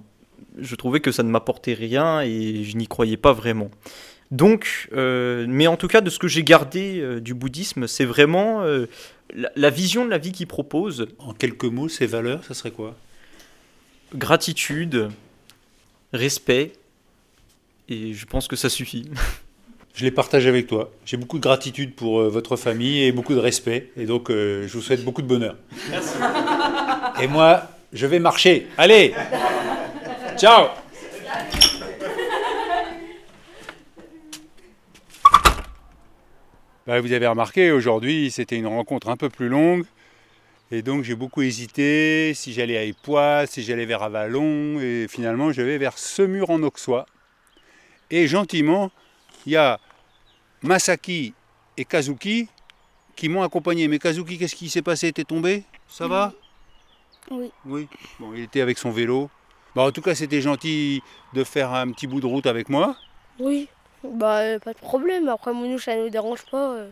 je 0.58 0.74
trouvais 0.74 1.00
que 1.00 1.12
ça 1.12 1.22
ne 1.22 1.30
m'apportait 1.30 1.74
rien 1.74 2.20
et 2.20 2.64
je 2.64 2.76
n'y 2.76 2.86
croyais 2.86 3.16
pas 3.16 3.32
vraiment. 3.32 3.70
Donc, 4.30 4.88
euh, 4.92 5.46
mais 5.48 5.66
en 5.66 5.76
tout 5.76 5.88
cas, 5.88 6.00
de 6.00 6.10
ce 6.10 6.18
que 6.18 6.28
j'ai 6.28 6.44
gardé 6.44 7.00
euh, 7.00 7.20
du 7.20 7.34
bouddhisme, 7.34 7.86
c'est 7.88 8.04
vraiment 8.04 8.62
euh, 8.62 8.86
la, 9.34 9.70
vision 9.70 10.04
de 10.04 10.10
la 10.10 10.18
vie 10.18 10.30
qu'il 10.30 10.46
propose. 10.46 11.08
En 11.18 11.32
quelques 11.32 11.64
mots, 11.64 11.88
ces 11.88 12.06
valeurs, 12.06 12.44
ça 12.44 12.54
serait 12.54 12.70
quoi? 12.70 12.94
Gratitude, 14.14 15.08
respect, 16.12 16.72
et 17.88 18.14
je 18.14 18.26
pense 18.26 18.46
que 18.46 18.56
ça 18.56 18.68
suffit. 18.68 19.10
Je 19.92 20.04
les 20.04 20.12
partage 20.12 20.46
avec 20.46 20.68
toi. 20.68 20.92
J'ai 21.04 21.16
beaucoup 21.16 21.36
de 21.36 21.42
gratitude 21.42 21.96
pour 21.96 22.22
votre 22.22 22.54
famille 22.54 23.02
et 23.02 23.10
beaucoup 23.10 23.34
de 23.34 23.40
respect, 23.40 23.90
et 23.96 24.06
donc 24.06 24.30
je 24.30 24.72
vous 24.72 24.80
souhaite 24.80 25.04
beaucoup 25.04 25.20
de 25.20 25.26
bonheur. 25.26 25.56
Merci. 25.90 26.14
Et 27.20 27.26
moi, 27.26 27.68
je 27.92 28.06
vais 28.06 28.18
marcher. 28.18 28.68
Allez 28.78 29.14
Ciao 30.36 30.68
bah, 36.86 37.00
Vous 37.00 37.12
avez 37.12 37.26
remarqué, 37.26 37.72
aujourd'hui, 37.72 38.30
c'était 38.30 38.56
une 38.56 38.66
rencontre 38.66 39.08
un 39.08 39.16
peu 39.16 39.28
plus 39.28 39.48
longue. 39.48 39.84
Et 40.72 40.82
donc 40.82 41.02
j'ai 41.02 41.16
beaucoup 41.16 41.42
hésité 41.42 42.32
si 42.34 42.52
j'allais 42.52 42.76
à 42.76 42.84
Épois, 42.84 43.44
si 43.46 43.62
j'allais 43.62 43.86
vers 43.86 44.02
Avalon. 44.02 44.78
Et 44.80 45.06
finalement, 45.08 45.52
je 45.52 45.62
vais 45.62 45.78
vers 45.78 45.98
Semur 45.98 46.50
en 46.50 46.62
Auxois. 46.62 47.06
Et 48.10 48.28
gentiment, 48.28 48.90
il 49.46 49.52
y 49.52 49.56
a 49.56 49.80
Masaki 50.62 51.34
et 51.76 51.84
Kazuki 51.84 52.48
qui 53.16 53.28
m'ont 53.28 53.42
accompagné. 53.42 53.88
Mais 53.88 53.98
Kazuki, 53.98 54.38
qu'est-ce 54.38 54.54
qui 54.54 54.70
s'est 54.70 54.82
passé? 54.82 55.12
T'es 55.12 55.24
tombé? 55.24 55.64
Ça 55.88 56.06
va? 56.06 56.32
Oui. 57.30 57.52
Oui. 57.64 57.88
Bon, 58.18 58.32
il 58.34 58.42
était 58.42 58.60
avec 58.60 58.78
son 58.78 58.90
vélo. 58.90 59.30
Bah, 59.74 59.82
en 59.82 59.92
tout 59.92 60.02
cas, 60.02 60.14
c'était 60.14 60.40
gentil 60.40 61.02
de 61.32 61.44
faire 61.44 61.72
un 61.72 61.90
petit 61.92 62.06
bout 62.06 62.20
de 62.20 62.26
route 62.26 62.46
avec 62.46 62.68
moi. 62.68 62.96
Oui, 63.38 63.68
bah, 64.02 64.38
euh, 64.40 64.58
pas 64.58 64.72
de 64.72 64.78
problème. 64.78 65.28
Après, 65.28 65.52
nous, 65.54 65.78
ça 65.78 65.94
ne 65.94 66.04
nous 66.04 66.10
dérange 66.10 66.44
pas. 66.50 66.72
Euh. 66.72 66.90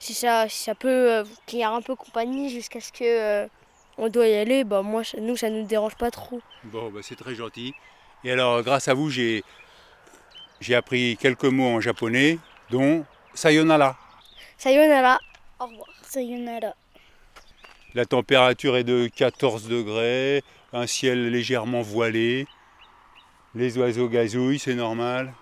si, 0.00 0.12
ça, 0.12 0.48
ça 0.48 0.74
peut 0.74 1.12
euh, 1.12 1.24
qu'il 1.46 1.60
y 1.60 1.62
ait 1.62 1.66
un 1.66 1.82
peu 1.82 1.94
compagnie 1.94 2.50
jusqu'à 2.50 2.80
ce 2.80 2.92
que 2.92 3.48
on 3.96 4.08
doit 4.08 4.26
y 4.26 4.34
aller, 4.34 4.64
bah, 4.64 4.82
moi, 4.82 5.02
nous, 5.20 5.36
ça 5.36 5.50
ne 5.50 5.60
nous 5.60 5.66
dérange 5.66 5.94
pas 5.94 6.10
trop. 6.10 6.40
Bon, 6.64 6.90
bah, 6.90 7.00
c'est 7.02 7.16
très 7.16 7.34
gentil. 7.34 7.74
Et 8.24 8.32
alors, 8.32 8.62
grâce 8.62 8.88
à 8.88 8.94
vous, 8.94 9.08
j'ai, 9.08 9.44
j'ai 10.60 10.74
appris 10.74 11.16
quelques 11.16 11.44
mots 11.44 11.76
en 11.76 11.80
japonais, 11.80 12.38
dont 12.70 13.04
sayonara. 13.34 13.96
Sayonara. 14.58 15.18
Au 15.60 15.66
revoir. 15.66 15.88
Sayonara. 16.02 16.74
La 17.94 18.06
température 18.06 18.76
est 18.76 18.84
de 18.84 19.08
14 19.14 19.68
degrés 19.68 20.42
un 20.72 20.88
ciel 20.88 21.30
légèrement 21.30 21.82
voilé, 21.82 22.48
les 23.54 23.78
oiseaux 23.78 24.08
gazouillent, 24.08 24.58
c'est 24.58 24.74
normal, 24.74 25.32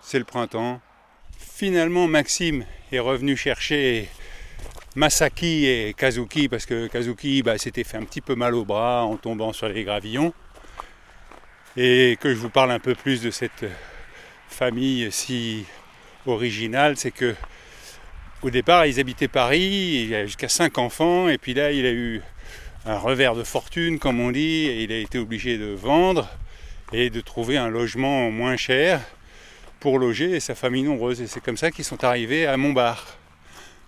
c'est 0.00 0.18
le 0.18 0.24
printemps. 0.24 0.80
Finalement, 1.38 2.08
Maxime 2.08 2.64
est 2.90 2.98
revenu 2.98 3.36
chercher 3.36 4.08
Masaki 4.96 5.66
et 5.66 5.94
Kazuki 5.94 6.48
parce 6.48 6.64
que 6.64 6.86
Kazuki 6.86 7.42
bah, 7.42 7.58
s'était 7.58 7.84
fait 7.84 7.98
un 7.98 8.04
petit 8.04 8.22
peu 8.22 8.34
mal 8.34 8.54
au 8.54 8.64
bras 8.64 9.04
en 9.04 9.16
tombant 9.16 9.52
sur 9.52 9.68
les 9.68 9.84
gravillons. 9.84 10.32
Et 11.76 12.16
que 12.18 12.30
je 12.30 12.38
vous 12.38 12.48
parle 12.48 12.70
un 12.70 12.80
peu 12.80 12.94
plus 12.94 13.20
de 13.20 13.30
cette 13.30 13.66
famille 14.48 15.12
si 15.12 15.66
originale, 16.24 16.96
c'est 16.96 17.10
que 17.10 17.34
au 18.42 18.50
départ, 18.50 18.86
ils 18.86 18.98
habitaient 19.00 19.28
Paris, 19.28 20.02
il 20.02 20.08
y 20.08 20.14
a 20.14 20.24
jusqu'à 20.24 20.48
cinq 20.48 20.78
enfants, 20.78 21.28
et 21.28 21.38
puis 21.38 21.54
là, 21.54 21.72
il 21.72 21.84
a 21.84 21.90
eu 21.90 22.22
un 22.86 22.96
revers 22.96 23.34
de 23.34 23.42
fortune, 23.42 23.98
comme 23.98 24.20
on 24.20 24.30
dit, 24.30 24.66
et 24.66 24.82
il 24.82 24.92
a 24.92 24.98
été 24.98 25.18
obligé 25.18 25.58
de 25.58 25.66
vendre 25.66 26.28
et 26.92 27.10
de 27.10 27.20
trouver 27.20 27.56
un 27.56 27.68
logement 27.68 28.30
moins 28.30 28.56
cher 28.56 29.00
pour 29.78 29.98
loger 29.98 30.40
sa 30.40 30.54
famille 30.54 30.82
nombreuse. 30.82 31.20
Et 31.20 31.26
c'est 31.26 31.40
comme 31.40 31.56
ça 31.56 31.70
qu'ils 31.70 31.84
sont 31.84 32.02
arrivés 32.04 32.46
à 32.46 32.56
Montbard. 32.56 33.06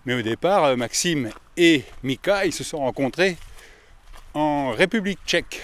Mais 0.04 0.14
au 0.14 0.22
départ, 0.22 0.76
Maxime 0.76 1.30
et 1.56 1.84
Mika, 2.02 2.44
ils 2.44 2.52
se 2.52 2.64
sont 2.64 2.78
rencontrés 2.78 3.36
en 4.34 4.70
République 4.70 5.20
tchèque. 5.26 5.62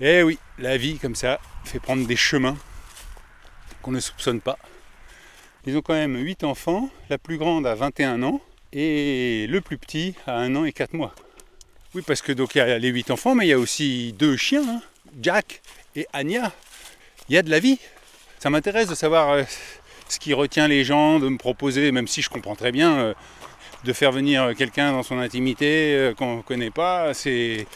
Et 0.00 0.22
oui, 0.22 0.38
la 0.58 0.76
vie 0.76 0.98
comme 0.98 1.14
ça 1.14 1.40
fait 1.64 1.80
prendre 1.80 2.06
des 2.06 2.16
chemins 2.16 2.56
qu'on 3.82 3.90
ne 3.90 4.00
soupçonne 4.00 4.40
pas. 4.40 4.58
Ils 5.68 5.76
ont 5.76 5.82
quand 5.82 5.92
même 5.92 6.16
8 6.16 6.44
enfants, 6.44 6.88
la 7.10 7.18
plus 7.18 7.36
grande 7.36 7.66
a 7.66 7.74
21 7.74 8.22
ans 8.22 8.40
et 8.72 9.46
le 9.50 9.60
plus 9.60 9.76
petit 9.76 10.14
a 10.26 10.38
1 10.38 10.56
an 10.56 10.64
et 10.64 10.72
4 10.72 10.94
mois. 10.94 11.14
Oui, 11.94 12.00
parce 12.06 12.22
que 12.22 12.32
donc 12.32 12.54
il 12.54 12.58
y 12.58 12.60
a 12.62 12.78
les 12.78 12.88
8 12.88 13.10
enfants, 13.10 13.34
mais 13.34 13.44
il 13.44 13.50
y 13.50 13.52
a 13.52 13.58
aussi 13.58 14.14
deux 14.14 14.34
chiens, 14.34 14.66
hein, 14.66 14.80
Jack 15.20 15.60
et 15.94 16.06
Anya. 16.14 16.52
Il 17.28 17.34
y 17.34 17.38
a 17.38 17.42
de 17.42 17.50
la 17.50 17.60
vie. 17.60 17.78
Ça 18.38 18.48
m'intéresse 18.48 18.88
de 18.88 18.94
savoir 18.94 19.32
euh, 19.32 19.42
ce 20.08 20.18
qui 20.18 20.32
retient 20.32 20.68
les 20.68 20.84
gens, 20.84 21.18
de 21.18 21.28
me 21.28 21.36
proposer, 21.36 21.92
même 21.92 22.08
si 22.08 22.22
je 22.22 22.30
comprends 22.30 22.56
très 22.56 22.72
bien, 22.72 22.98
euh, 23.00 23.14
de 23.84 23.92
faire 23.92 24.10
venir 24.10 24.54
quelqu'un 24.56 24.92
dans 24.92 25.02
son 25.02 25.18
intimité 25.18 25.94
euh, 25.96 26.14
qu'on 26.14 26.38
ne 26.38 26.42
connaît 26.42 26.70
pas, 26.70 27.12
c'est, 27.12 27.66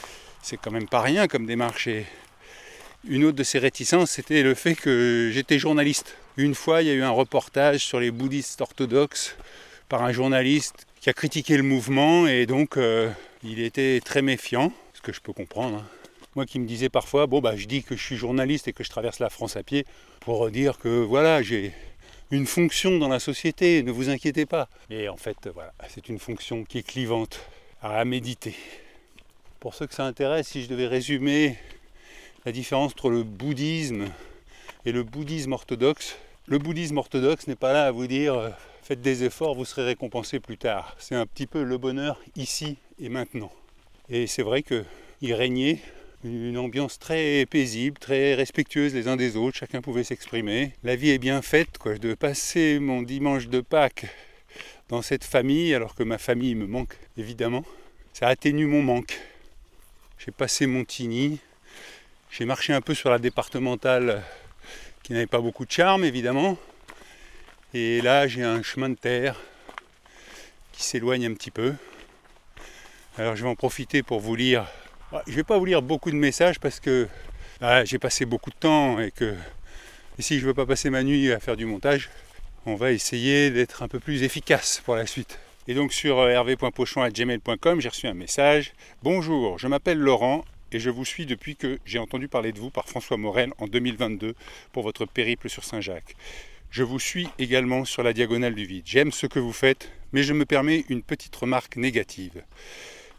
quand 0.63 0.71
même 0.71 0.87
pas 0.87 1.01
rien 1.01 1.27
comme 1.27 1.45
démarche. 1.45 1.85
Et 1.85 2.07
une 3.07 3.23
autre 3.23 3.37
de 3.37 3.43
ces 3.43 3.59
réticences, 3.59 4.09
c'était 4.09 4.41
le 4.41 4.55
fait 4.55 4.73
que 4.73 5.29
j'étais 5.31 5.59
journaliste. 5.59 6.17
Une 6.35 6.55
fois, 6.55 6.81
il 6.81 6.87
y 6.87 6.91
a 6.91 6.95
eu 6.95 7.03
un 7.03 7.11
reportage 7.11 7.85
sur 7.85 7.99
les 7.99 8.09
bouddhistes 8.09 8.59
orthodoxes 8.59 9.35
par 9.87 10.01
un 10.01 10.11
journaliste 10.11 10.87
qui 10.99 11.11
a 11.11 11.13
critiqué 11.13 11.57
le 11.57 11.63
mouvement 11.63 12.25
et 12.25 12.47
donc 12.47 12.79
il 13.43 13.59
était 13.59 14.01
très 14.03 14.23
méfiant, 14.23 14.73
ce 14.95 15.01
que 15.01 15.13
je 15.13 15.21
peux 15.21 15.33
comprendre. 15.33 15.77
Hein. 15.77 15.85
Moi 16.35 16.47
qui 16.47 16.57
me 16.59 16.65
disais 16.65 16.89
parfois, 16.89 17.27
bon 17.27 17.39
bah 17.39 17.55
je 17.55 17.67
dis 17.67 17.83
que 17.83 17.95
je 17.95 18.03
suis 18.03 18.15
journaliste 18.15 18.67
et 18.67 18.73
que 18.73 18.83
je 18.83 18.89
traverse 18.89 19.19
la 19.19 19.29
France 19.29 19.57
à 19.57 19.61
pied 19.61 19.85
pour 20.21 20.49
dire 20.49 20.79
que 20.79 21.03
voilà, 21.03 21.43
j'ai 21.43 21.71
une 22.31 22.47
fonction 22.47 22.97
dans 22.97 23.09
la 23.09 23.19
société, 23.19 23.83
ne 23.83 23.91
vous 23.91 24.09
inquiétez 24.09 24.47
pas. 24.47 24.69
Et 24.89 25.09
en 25.09 25.17
fait, 25.17 25.37
voilà, 25.53 25.71
c'est 25.87 26.09
une 26.09 26.17
fonction 26.17 26.63
qui 26.63 26.79
est 26.79 26.83
clivante 26.83 27.41
à 27.83 28.03
méditer. 28.05 28.55
Pour 29.59 29.75
ceux 29.75 29.85
que 29.85 29.93
ça 29.93 30.05
intéresse, 30.05 30.47
si 30.47 30.63
je 30.63 30.67
devais 30.67 30.87
résumer 30.87 31.59
la 32.43 32.51
différence 32.51 32.93
entre 32.93 33.11
le 33.11 33.21
bouddhisme 33.21 34.07
et 34.85 34.91
le 34.91 35.03
bouddhisme 35.03 35.53
orthodoxe, 35.53 36.17
le 36.47 36.57
bouddhisme 36.57 36.97
orthodoxe 36.97 37.47
n'est 37.47 37.55
pas 37.55 37.73
là 37.73 37.85
à 37.85 37.91
vous 37.91 38.07
dire 38.07 38.35
euh, 38.35 38.49
faites 38.83 39.01
des 39.01 39.23
efforts, 39.23 39.55
vous 39.55 39.65
serez 39.65 39.85
récompensé 39.85 40.39
plus 40.39 40.57
tard. 40.57 40.95
C'est 40.99 41.15
un 41.15 41.25
petit 41.25 41.47
peu 41.47 41.63
le 41.63 41.77
bonheur 41.77 42.19
ici 42.35 42.77
et 42.99 43.09
maintenant. 43.09 43.51
Et 44.09 44.27
c'est 44.27 44.43
vrai 44.43 44.61
qu'il 44.63 45.33
régnait 45.33 45.79
une 46.25 46.57
ambiance 46.57 46.99
très 46.99 47.45
paisible, 47.45 47.97
très 47.97 48.33
respectueuse 48.33 48.93
les 48.93 49.07
uns 49.07 49.15
des 49.15 49.35
autres, 49.35 49.57
chacun 49.57 49.81
pouvait 49.81 50.03
s'exprimer. 50.03 50.73
La 50.83 50.95
vie 50.95 51.09
est 51.09 51.17
bien 51.17 51.41
faite, 51.41 51.77
quoi. 51.77 51.97
De 51.97 52.13
passer 52.13 52.79
mon 52.79 53.01
dimanche 53.01 53.47
de 53.47 53.61
Pâques 53.61 54.05
dans 54.89 55.01
cette 55.01 55.23
famille, 55.23 55.73
alors 55.73 55.95
que 55.95 56.03
ma 56.03 56.17
famille 56.17 56.55
me 56.55 56.67
manque 56.67 56.97
évidemment, 57.17 57.63
ça 58.13 58.27
atténue 58.27 58.67
mon 58.67 58.81
manque. 58.81 59.19
J'ai 60.17 60.31
passé 60.31 60.67
Montigny, 60.67 61.39
j'ai 62.31 62.45
marché 62.45 62.73
un 62.73 62.81
peu 62.81 62.93
sur 62.93 63.09
la 63.09 63.19
départementale 63.19 64.23
qui 65.03 65.13
n'avait 65.13 65.27
pas 65.27 65.39
beaucoup 65.39 65.65
de 65.65 65.71
charme 65.71 66.03
évidemment, 66.03 66.57
et 67.73 68.01
là 68.01 68.27
j'ai 68.27 68.43
un 68.43 68.63
chemin 68.63 68.89
de 68.89 68.95
terre 68.95 69.39
qui 70.71 70.83
s'éloigne 70.83 71.25
un 71.25 71.33
petit 71.33 71.51
peu. 71.51 71.73
Alors 73.17 73.35
je 73.35 73.43
vais 73.43 73.49
en 73.49 73.55
profiter 73.55 74.01
pour 74.01 74.19
vous 74.19 74.35
lire 74.35 74.65
je 75.27 75.31
ne 75.31 75.35
vais 75.37 75.43
pas 75.43 75.57
vous 75.57 75.65
lire 75.65 75.81
beaucoup 75.81 76.11
de 76.11 76.15
messages 76.15 76.59
parce 76.59 76.79
que 76.79 77.07
ah, 77.61 77.85
j'ai 77.85 77.99
passé 77.99 78.25
beaucoup 78.25 78.49
de 78.49 78.55
temps 78.55 78.99
et 78.99 79.11
que 79.11 79.35
si 80.19 80.37
je 80.37 80.43
ne 80.43 80.47
veux 80.47 80.53
pas 80.53 80.65
passer 80.65 80.89
ma 80.89 81.03
nuit 81.03 81.31
à 81.31 81.39
faire 81.39 81.55
du 81.55 81.65
montage, 81.65 82.09
on 82.65 82.75
va 82.75 82.91
essayer 82.91 83.51
d'être 83.51 83.83
un 83.83 83.87
peu 83.87 83.99
plus 83.99 84.23
efficace 84.23 84.81
pour 84.83 84.95
la 84.95 85.05
suite. 85.05 85.39
Et 85.67 85.73
donc 85.73 85.93
sur 85.93 86.19
euh, 86.19 86.29
hervé.pochon.gmail.com, 86.29 87.79
j'ai 87.79 87.89
reçu 87.89 88.07
un 88.07 88.13
message. 88.13 88.73
Bonjour, 89.01 89.59
je 89.59 89.67
m'appelle 89.67 89.97
Laurent 89.97 90.43
et 90.73 90.79
je 90.79 90.89
vous 90.89 91.05
suis 91.05 91.25
depuis 91.25 91.55
que 91.55 91.79
j'ai 91.85 91.99
entendu 91.99 92.27
parler 92.27 92.51
de 92.51 92.59
vous 92.59 92.69
par 92.69 92.87
François 92.87 93.17
Morel 93.17 93.51
en 93.57 93.67
2022 93.67 94.35
pour 94.71 94.83
votre 94.83 95.05
périple 95.05 95.49
sur 95.49 95.63
Saint-Jacques. 95.63 96.15
Je 96.71 96.83
vous 96.83 96.99
suis 96.99 97.27
également 97.39 97.85
sur 97.85 98.03
la 98.03 98.13
diagonale 98.13 98.55
du 98.55 98.65
vide. 98.65 98.83
J'aime 98.85 99.11
ce 99.11 99.27
que 99.27 99.39
vous 99.39 99.53
faites, 99.53 99.91
mais 100.11 100.23
je 100.23 100.33
me 100.33 100.45
permets 100.45 100.85
une 100.89 101.03
petite 101.03 101.35
remarque 101.35 101.77
négative. 101.77 102.43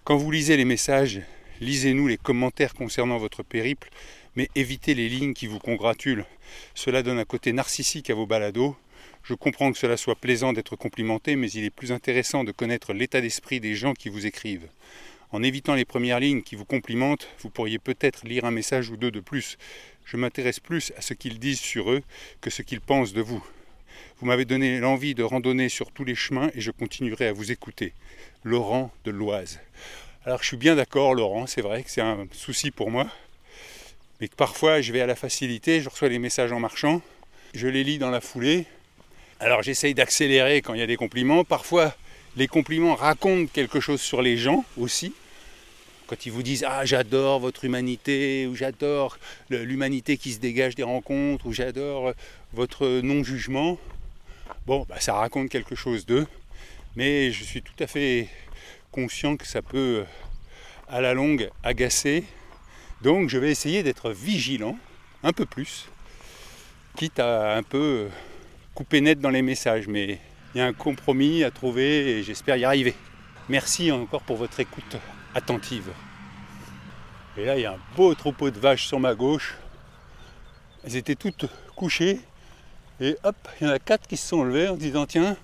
Quand 0.04 0.16
vous 0.16 0.30
lisez 0.30 0.56
les 0.56 0.64
messages 0.64 1.22
Lisez-nous 1.60 2.08
les 2.08 2.16
commentaires 2.16 2.74
concernant 2.74 3.18
votre 3.18 3.42
périple, 3.42 3.90
mais 4.34 4.48
évitez 4.56 4.94
les 4.94 5.08
lignes 5.08 5.34
qui 5.34 5.46
vous 5.46 5.60
congratulent. 5.60 6.26
Cela 6.74 7.02
donne 7.02 7.18
un 7.18 7.24
côté 7.24 7.52
narcissique 7.52 8.10
à 8.10 8.14
vos 8.14 8.26
balados. 8.26 8.76
Je 9.22 9.34
comprends 9.34 9.70
que 9.72 9.78
cela 9.78 9.96
soit 9.96 10.16
plaisant 10.16 10.52
d'être 10.52 10.76
complimenté, 10.76 11.36
mais 11.36 11.50
il 11.50 11.64
est 11.64 11.70
plus 11.70 11.92
intéressant 11.92 12.42
de 12.42 12.52
connaître 12.52 12.92
l'état 12.92 13.20
d'esprit 13.20 13.60
des 13.60 13.76
gens 13.76 13.94
qui 13.94 14.08
vous 14.08 14.26
écrivent. 14.26 14.68
En 15.34 15.42
évitant 15.42 15.74
les 15.74 15.84
premières 15.84 16.20
lignes 16.20 16.42
qui 16.42 16.54
vous 16.54 16.64
complimentent, 16.64 17.26
vous 17.40 17.50
pourriez 17.50 17.80
peut-être 17.80 18.24
lire 18.24 18.44
un 18.44 18.52
message 18.52 18.90
ou 18.90 18.96
deux 18.96 19.10
de 19.10 19.18
plus. 19.18 19.58
Je 20.04 20.16
m'intéresse 20.16 20.60
plus 20.60 20.92
à 20.96 21.00
ce 21.00 21.12
qu'ils 21.12 21.40
disent 21.40 21.58
sur 21.58 21.90
eux 21.90 22.02
que 22.40 22.50
ce 22.50 22.62
qu'ils 22.62 22.80
pensent 22.80 23.12
de 23.12 23.20
vous. 23.20 23.44
Vous 24.20 24.26
m'avez 24.26 24.44
donné 24.44 24.78
l'envie 24.78 25.16
de 25.16 25.24
randonner 25.24 25.68
sur 25.68 25.90
tous 25.90 26.04
les 26.04 26.14
chemins 26.14 26.52
et 26.54 26.60
je 26.60 26.70
continuerai 26.70 27.26
à 27.26 27.32
vous 27.32 27.50
écouter. 27.50 27.94
Laurent 28.44 28.92
de 29.04 29.10
l'Oise. 29.10 29.58
Alors 30.24 30.40
je 30.40 30.46
suis 30.46 30.56
bien 30.56 30.76
d'accord 30.76 31.16
Laurent, 31.16 31.48
c'est 31.48 31.62
vrai 31.62 31.82
que 31.82 31.90
c'est 31.90 32.00
un 32.00 32.28
souci 32.30 32.70
pour 32.70 32.92
moi, 32.92 33.08
mais 34.20 34.28
que 34.28 34.36
parfois 34.36 34.82
je 34.82 34.92
vais 34.92 35.00
à 35.00 35.06
la 35.06 35.16
facilité, 35.16 35.80
je 35.80 35.88
reçois 35.88 36.10
les 36.10 36.20
messages 36.20 36.52
en 36.52 36.60
marchant, 36.60 37.02
je 37.54 37.66
les 37.66 37.82
lis 37.82 37.98
dans 37.98 38.10
la 38.10 38.20
foulée. 38.20 38.66
Alors 39.40 39.64
j'essaye 39.64 39.94
d'accélérer 39.94 40.62
quand 40.62 40.74
il 40.74 40.80
y 40.80 40.84
a 40.84 40.86
des 40.86 40.96
compliments. 40.96 41.42
Parfois 41.42 41.92
les 42.36 42.46
compliments 42.46 42.94
racontent 42.94 43.50
quelque 43.52 43.80
chose 43.80 44.00
sur 44.00 44.22
les 44.22 44.36
gens 44.36 44.64
aussi. 44.76 45.12
Quand 46.06 46.26
ils 46.26 46.32
vous 46.32 46.42
disent 46.42 46.64
Ah 46.68 46.84
j'adore 46.84 47.40
votre 47.40 47.64
humanité, 47.64 48.46
ou 48.46 48.54
j'adore 48.54 49.18
l'humanité 49.48 50.16
qui 50.16 50.32
se 50.32 50.38
dégage 50.38 50.74
des 50.74 50.82
rencontres, 50.82 51.46
ou 51.46 51.52
j'adore 51.52 52.12
votre 52.52 53.00
non-jugement. 53.00 53.78
Bon, 54.66 54.84
bah, 54.88 55.00
ça 55.00 55.14
raconte 55.14 55.48
quelque 55.48 55.74
chose 55.74 56.04
d'eux, 56.04 56.26
mais 56.96 57.32
je 57.32 57.44
suis 57.44 57.62
tout 57.62 57.74
à 57.80 57.86
fait 57.86 58.28
conscient 58.92 59.36
que 59.36 59.46
ça 59.46 59.62
peut 59.62 60.04
à 60.88 61.00
la 61.00 61.14
longue 61.14 61.50
agacer. 61.62 62.24
Donc 63.02 63.28
je 63.28 63.38
vais 63.38 63.50
essayer 63.50 63.82
d'être 63.82 64.10
vigilant 64.10 64.78
un 65.22 65.32
peu 65.32 65.46
plus, 65.46 65.86
quitte 66.96 67.18
à 67.18 67.56
un 67.56 67.62
peu 67.62 68.08
couper 68.74 69.00
net 69.00 69.20
dans 69.20 69.30
les 69.30 69.42
messages. 69.42 69.88
Mais 69.88 70.18
il 70.54 70.58
y 70.58 70.60
a 70.60 70.66
un 70.66 70.72
compromis 70.74 71.44
à 71.44 71.50
trouver 71.50 72.10
et 72.10 72.22
j'espère 72.22 72.56
y 72.56 72.64
arriver. 72.64 72.94
Merci 73.48 73.90
encore 73.90 74.22
pour 74.22 74.36
votre 74.36 74.60
écoute 74.60 74.96
attentive. 75.34 75.90
Et 77.36 77.44
là, 77.44 77.56
il 77.56 77.62
y 77.62 77.66
a 77.66 77.72
un 77.72 77.96
beau 77.96 78.14
troupeau 78.14 78.50
de 78.50 78.58
vaches 78.58 78.86
sur 78.86 79.00
ma 79.00 79.14
gauche. 79.14 79.56
Elles 80.84 80.96
étaient 80.96 81.16
toutes 81.16 81.46
couchées. 81.74 82.20
Et 83.00 83.16
hop, 83.24 83.36
il 83.60 83.66
y 83.66 83.70
en 83.70 83.72
a 83.72 83.78
quatre 83.78 84.06
qui 84.06 84.16
se 84.16 84.28
sont 84.28 84.44
levées 84.44 84.68
en 84.68 84.76
disant 84.76 85.06
Tiens, 85.06 85.36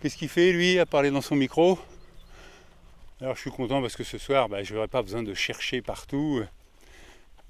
qu'est-ce 0.00 0.16
qu'il 0.16 0.28
fait 0.28 0.52
lui 0.52 0.78
à 0.78 0.84
parler 0.84 1.10
dans 1.10 1.22
son 1.22 1.34
micro? 1.34 1.78
Alors 3.22 3.36
je 3.36 3.40
suis 3.40 3.50
content 3.50 3.80
parce 3.80 3.96
que 3.96 4.04
ce 4.04 4.18
soir, 4.18 4.48
bah, 4.48 4.62
je 4.62 4.74
n'aurai 4.74 4.88
pas 4.88 5.00
besoin 5.00 5.22
de 5.22 5.32
chercher 5.32 5.80
partout. 5.80 6.42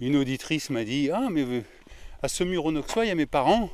Une 0.01 0.17
auditrice 0.17 0.71
m'a 0.71 0.85
dit 0.85 1.11
Ah, 1.13 1.29
mais 1.31 1.45
à 2.23 2.29
ce 2.29 2.45
mur 2.45 2.65
au 2.65 2.73
il 2.73 3.09
y 3.09 3.11
a 3.11 3.15
mes 3.15 3.27
parents. 3.27 3.71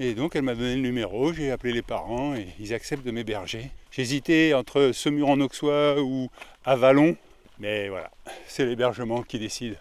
Et 0.00 0.14
donc 0.14 0.34
elle 0.34 0.42
m'a 0.42 0.56
donné 0.56 0.74
le 0.74 0.80
numéro, 0.80 1.32
j'ai 1.32 1.52
appelé 1.52 1.72
les 1.72 1.82
parents 1.82 2.34
et 2.34 2.48
ils 2.58 2.74
acceptent 2.74 3.04
de 3.06 3.12
m'héberger. 3.12 3.70
J'hésitais 3.96 4.54
entre 4.54 4.90
ce 4.92 5.08
mur 5.08 5.28
en 5.28 5.38
Auxois 5.38 6.02
ou 6.02 6.28
Avalon, 6.64 7.16
mais 7.60 7.88
voilà, 7.88 8.10
c'est 8.48 8.66
l'hébergement 8.66 9.22
qui 9.22 9.38
décide. 9.38 9.76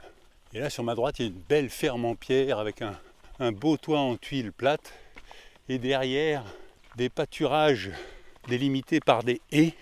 Et 0.54 0.60
là 0.60 0.70
sur 0.70 0.84
ma 0.84 0.94
droite, 0.94 1.16
il 1.18 1.22
y 1.24 1.26
a 1.26 1.32
une 1.32 1.42
belle 1.50 1.70
ferme 1.72 2.06
en 2.06 2.14
pierre 2.14 2.60
avec 2.60 2.84
un, 2.84 3.52
beau 3.52 3.76
toit 3.76 3.98
en 3.98 4.16
tuiles 4.16 4.52
plates. 4.52 4.94
Et 5.68 5.80
derrière, 5.80 6.44
des 6.96 7.10
pâturages 7.10 7.90
délimités 8.48 9.00
par 9.00 9.24
des 9.24 9.42
haies 9.52 9.74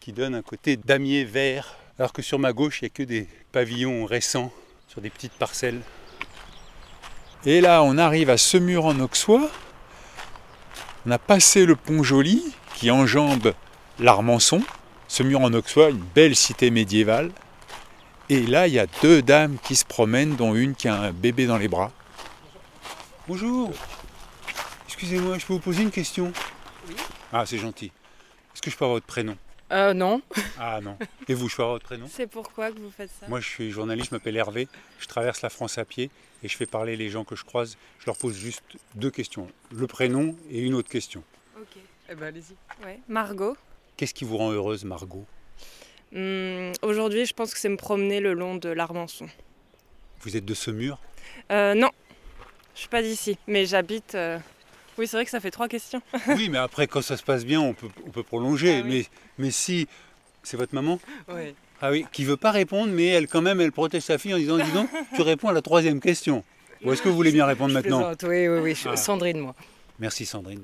qui 0.00 0.12
donne 0.12 0.34
un 0.34 0.42
côté 0.42 0.76
damier 0.76 1.22
vert, 1.22 1.76
alors 2.00 2.12
que 2.12 2.22
sur 2.22 2.40
ma 2.40 2.52
gauche, 2.52 2.82
il 2.82 2.86
n'y 2.86 2.88
a 2.88 2.90
que 2.90 3.04
des 3.04 3.28
pavillons 3.52 4.04
récents 4.04 4.52
sur 4.88 5.00
des 5.00 5.10
petites 5.10 5.34
parcelles. 5.34 5.80
Et 7.44 7.60
là, 7.60 7.84
on 7.84 7.98
arrive 7.98 8.30
à 8.30 8.36
Semur 8.36 8.86
en 8.86 8.98
Auxois. 8.98 9.48
On 11.06 11.12
a 11.12 11.20
passé 11.20 11.64
le 11.64 11.76
pont 11.76 12.02
Joli 12.02 12.42
qui 12.74 12.90
enjambe 12.90 13.54
l'Armançon. 13.98 14.62
Semur 15.08 15.40
en 15.40 15.52
Auxois, 15.52 15.90
une 15.90 16.04
belle 16.14 16.34
cité 16.34 16.70
médiévale. 16.70 17.30
Et 18.28 18.44
là, 18.44 18.66
il 18.66 18.74
y 18.74 18.78
a 18.78 18.86
deux 19.02 19.22
dames 19.22 19.56
qui 19.62 19.76
se 19.76 19.84
promènent, 19.84 20.34
dont 20.34 20.54
une 20.54 20.74
qui 20.74 20.88
a 20.88 20.94
un 21.00 21.12
bébé 21.12 21.46
dans 21.46 21.58
les 21.58 21.68
bras. 21.68 21.92
Bonjour. 23.28 23.72
Excusez-moi, 24.86 25.38
je 25.38 25.46
peux 25.46 25.52
vous 25.52 25.60
poser 25.60 25.82
une 25.82 25.90
question? 25.90 26.32
Oui. 26.88 26.94
Ah, 27.32 27.46
c'est 27.46 27.58
gentil. 27.58 27.92
Est-ce 28.52 28.62
que 28.62 28.70
je 28.70 28.76
peux 28.76 28.84
avoir 28.84 28.96
votre 28.96 29.06
prénom? 29.06 29.36
Euh, 29.72 29.94
non. 29.94 30.22
Ah 30.58 30.80
non. 30.80 30.96
Et 31.28 31.34
vous, 31.34 31.48
je 31.48 31.56
peux 31.56 31.62
avoir 31.62 31.74
votre 31.76 31.86
prénom? 31.86 32.08
C'est 32.10 32.26
pourquoi 32.26 32.70
que 32.70 32.78
vous 32.78 32.90
faites 32.90 33.10
ça? 33.20 33.26
Moi, 33.28 33.40
je 33.40 33.48
suis 33.48 33.70
journaliste, 33.70 34.10
je 34.10 34.14
m'appelle 34.14 34.36
Hervé. 34.36 34.68
Je 34.98 35.06
traverse 35.06 35.42
la 35.42 35.50
France 35.50 35.78
à 35.78 35.84
pied 35.84 36.10
et 36.42 36.48
je 36.48 36.56
fais 36.56 36.66
parler 36.66 36.96
les 36.96 37.10
gens 37.10 37.24
que 37.24 37.36
je 37.36 37.44
croise. 37.44 37.76
Je 37.98 38.06
leur 38.06 38.16
pose 38.16 38.36
juste 38.36 38.62
deux 38.94 39.10
questions. 39.10 39.48
Le 39.72 39.86
prénom 39.86 40.36
et 40.50 40.60
une 40.60 40.74
autre 40.74 40.88
question. 40.88 41.22
Ok. 41.60 41.78
Eh 42.08 42.14
ben, 42.14 42.26
allez-y. 42.26 42.84
Ouais. 42.84 43.00
Margot. 43.08 43.56
Qu'est-ce 43.96 44.14
qui 44.14 44.24
vous 44.24 44.36
rend 44.36 44.50
heureuse, 44.52 44.84
Margot? 44.84 45.24
Hum, 46.14 46.72
Aujourd'hui, 46.82 47.26
je 47.26 47.34
pense 47.34 47.52
que 47.52 47.58
c'est 47.60 47.68
me 47.68 47.76
promener 47.76 48.20
le 48.20 48.34
long 48.34 48.56
de 48.56 48.68
l'Armançon. 48.68 49.26
Vous 50.20 50.36
êtes 50.36 50.44
de 50.44 50.54
ce 50.54 50.70
mur? 50.70 50.98
Euh, 51.50 51.74
non. 51.74 51.90
Je 52.74 52.80
suis 52.80 52.88
pas 52.88 53.02
d'ici, 53.02 53.38
mais 53.46 53.64
j'habite. 53.66 54.14
euh, 54.14 54.38
Oui, 54.98 55.06
c'est 55.06 55.16
vrai 55.16 55.24
que 55.24 55.30
ça 55.30 55.40
fait 55.40 55.50
trois 55.50 55.68
questions. 55.68 56.02
Oui, 56.28 56.48
mais 56.50 56.58
après, 56.58 56.86
quand 56.86 57.02
ça 57.02 57.16
se 57.16 57.22
passe 57.22 57.44
bien, 57.44 57.60
on 57.60 57.74
peut, 57.74 57.88
on 58.06 58.10
peut 58.10 58.22
prolonger. 58.22 58.78
Ah 58.80 58.82
oui. 58.86 59.06
mais, 59.38 59.44
mais 59.46 59.50
si. 59.50 59.88
C'est 60.42 60.56
votre 60.56 60.74
maman? 60.74 61.00
Oui. 61.28 61.54
Ah 61.82 61.90
oui, 61.90 62.06
qui 62.12 62.24
veut 62.24 62.36
pas 62.36 62.52
répondre, 62.52 62.92
mais 62.92 63.06
elle, 63.06 63.26
quand 63.26 63.42
même, 63.42 63.60
elle 63.60 63.72
protège 63.72 64.02
sa 64.02 64.16
fille 64.16 64.32
en 64.32 64.38
disant 64.38 64.58
Dis 64.58 64.70
donc, 64.72 64.88
tu 65.16 65.22
réponds 65.22 65.48
à 65.48 65.52
la 65.52 65.60
troisième 65.62 66.00
question. 66.00 66.44
Ou 66.84 66.92
est-ce 66.92 67.02
que 67.02 67.08
vous 67.08 67.16
voulez 67.16 67.32
bien 67.32 67.46
répondre 67.46 67.72
maintenant? 67.74 68.12
Oui, 68.22 68.46
oui, 68.48 68.58
oui. 68.60 68.74
je- 68.74 68.90
Ah. 68.90 68.96
Sandrine, 68.96 69.40
moi. 69.40 69.54
Merci, 69.98 70.24
Sandrine. 70.26 70.62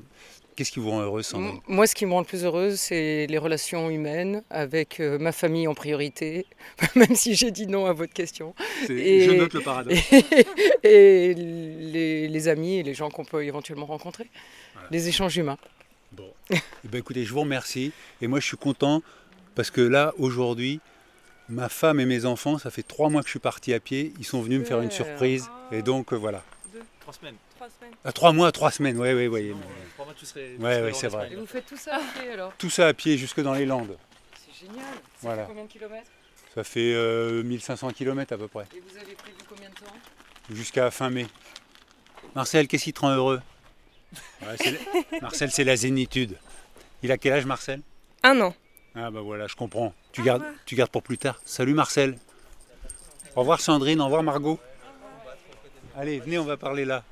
Qu'est-ce 0.55 0.71
qui 0.73 0.81
vous 0.81 0.91
rend 0.91 1.01
heureuse, 1.01 1.27
Sandrine 1.27 1.61
Moi, 1.67 1.87
ce 1.87 1.95
qui 1.95 2.05
me 2.05 2.13
rend 2.13 2.21
le 2.21 2.27
plus 2.27 2.45
heureuse, 2.45 2.79
c'est 2.79 3.27
les 3.27 3.39
relations 3.39 3.89
humaines 3.89 4.43
avec 4.51 5.01
euh, 5.01 5.19
ma 5.19 5.33
famille 5.33 5.67
en 5.67 5.75
priorité, 5.75 6.45
même 6.95 7.15
si 7.15 7.35
j'ai 7.35 7.51
dit 7.51 7.67
non 7.67 7.87
à 7.87 7.93
votre 7.95 8.13
question. 8.13 8.55
C'est- 8.87 9.21
je 9.21 9.31
note 9.33 9.55
le 9.55 9.61
paradoxe. 9.61 9.99
Et, 10.83 11.33
les, 11.35 12.29
les 12.29 12.49
amis 12.49 12.77
et 12.79 12.83
les 12.83 12.93
gens 12.95 13.09
qu'on 13.09 13.25
peut 13.25 13.45
éventuellement 13.45 13.87
rencontrer. 13.87 14.27
Les 14.91 15.09
échanges 15.09 15.37
humains. 15.37 15.59
Bon. 16.13 16.29
Eh 16.51 16.59
ben, 16.85 16.99
écoutez, 16.99 17.25
je 17.25 17.33
vous 17.33 17.41
remercie. 17.41 17.93
Et 18.21 18.27
moi, 18.27 18.41
je 18.41 18.47
suis 18.47 18.57
content 18.57 19.03
parce 19.55 19.71
que 19.71 19.81
là, 19.81 20.13
aujourd'hui, 20.19 20.81
ma 21.49 21.69
femme 21.69 22.01
et 22.01 22.05
mes 22.05 22.25
enfants, 22.27 22.59
ça 22.59 22.71
fait 22.71 22.83
trois 22.83 23.09
mois 23.09 23.23
que 23.23 23.29
je 23.29 23.33
suis 23.33 23.39
parti 23.39 23.73
à 23.73 23.81
pied. 23.81 24.13
Ils 24.19 24.25
sont 24.27 24.43
venus 24.43 24.61
me 24.61 24.65
faire 24.65 24.81
une 24.83 24.91
surprise. 24.91 25.49
Et 25.71 25.83
donc, 25.83 26.13
euh, 26.13 26.17
voilà. 26.17 26.43
Trois 27.01 27.15
semaines. 27.15 27.37
Trois 27.63 27.75
semaines. 27.79 27.95
À 28.05 28.13
trois 28.13 28.33
mois, 28.33 28.51
trois 28.51 28.71
semaines, 28.73 28.99
oui, 29.01 29.13
oui, 29.13 29.29
oui. 29.29 29.55
Trois 29.95 30.05
mois, 30.07 30.15
tu 30.19 30.27
serais. 30.27 30.57
c'est 30.95 31.07
vrai. 31.07 31.33
Et 31.33 31.37
vous 31.37 31.47
faites 31.47 31.65
tout 31.67 31.77
ça 31.77 31.95
à 31.95 32.01
pied 32.19 32.31
alors? 32.33 32.53
Tout 32.59 32.71
ça 32.71 32.89
à 32.89 32.93
pied 32.93 33.17
jusque 33.17 33.41
dans 33.41 33.55
les 33.55 33.67
Landes. 33.67 33.97
C'est 34.35 34.67
génial. 34.67 34.85
Ça 34.85 35.01
Voilà. 35.21 35.43
fait 35.43 35.49
combien 35.49 35.65
de 35.65 35.69
kilomètres? 35.69 36.11
Ça 36.57 36.65
fait 36.65 36.93
euh, 36.93 37.45
1500 37.45 37.91
km 37.91 38.33
à 38.33 38.37
peu 38.37 38.49
près. 38.49 38.65
Et 38.77 38.81
vous 38.81 38.97
avez 38.99 39.15
prévu 39.15 39.37
combien 39.49 39.69
de 39.71 39.75
temps? 39.77 39.93
Jusqu'à 40.51 40.91
fin 40.91 41.09
mai. 41.09 41.29
Marcel, 42.35 42.67
qu'est-ce 42.67 42.83
qui 42.83 42.93
te 42.93 42.99
rend 43.01 43.11
heureux? 43.15 43.41
Ouais, 44.43 44.57
c'est 44.57 44.73
la- 44.73 45.21
Marcel, 45.23 45.53
c'est 45.53 45.65
la 45.65 45.77
zénitude. 45.77 46.37
Il 47.05 47.13
a 47.13 47.17
quel 47.19 47.33
âge, 47.33 47.47
Marcel? 47.47 47.81
Un 48.25 48.41
an. 48.41 48.57
Ah 48.97 49.13
bah 49.13 49.21
voilà, 49.21 49.47
je 49.47 49.55
comprends. 49.55 49.95
Tu 50.11 50.23
gardes, 50.25 50.43
tu 50.67 50.75
gardes 50.75 50.91
pour 50.91 51.05
plus 51.05 51.17
tard. 51.17 51.41
Salut 51.45 51.75
Marcel. 51.75 52.19
Au 53.37 53.41
revoir 53.41 53.61
Sandrine, 53.61 54.01
au 54.01 54.07
revoir 54.07 54.25
Margot. 54.25 54.59
Allez, 55.97 56.19
venez, 56.19 56.39
on 56.39 56.45
va 56.45 56.57
parler 56.57 56.85
là. 56.85 57.05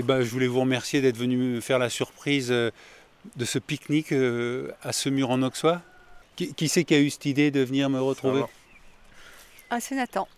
Eh 0.00 0.02
ben, 0.04 0.22
je 0.22 0.30
voulais 0.30 0.46
vous 0.46 0.60
remercier 0.60 1.00
d'être 1.00 1.16
venu 1.16 1.36
me 1.36 1.60
faire 1.60 1.80
la 1.80 1.90
surprise 1.90 2.52
euh, 2.52 2.70
de 3.34 3.44
ce 3.44 3.58
pique-nique 3.58 4.12
euh, 4.12 4.70
à 4.80 4.92
ce 4.92 5.08
mur 5.08 5.28
en 5.30 5.42
Auxois. 5.42 5.82
Qui, 6.36 6.54
qui 6.54 6.68
c'est 6.68 6.84
qui 6.84 6.94
a 6.94 7.00
eu 7.00 7.10
cette 7.10 7.26
idée 7.26 7.50
de 7.50 7.60
venir 7.60 7.90
me 7.90 8.00
retrouver? 8.00 8.44
Ah, 9.70 9.80
c'est 9.80 9.96
Nathan. 9.96 10.28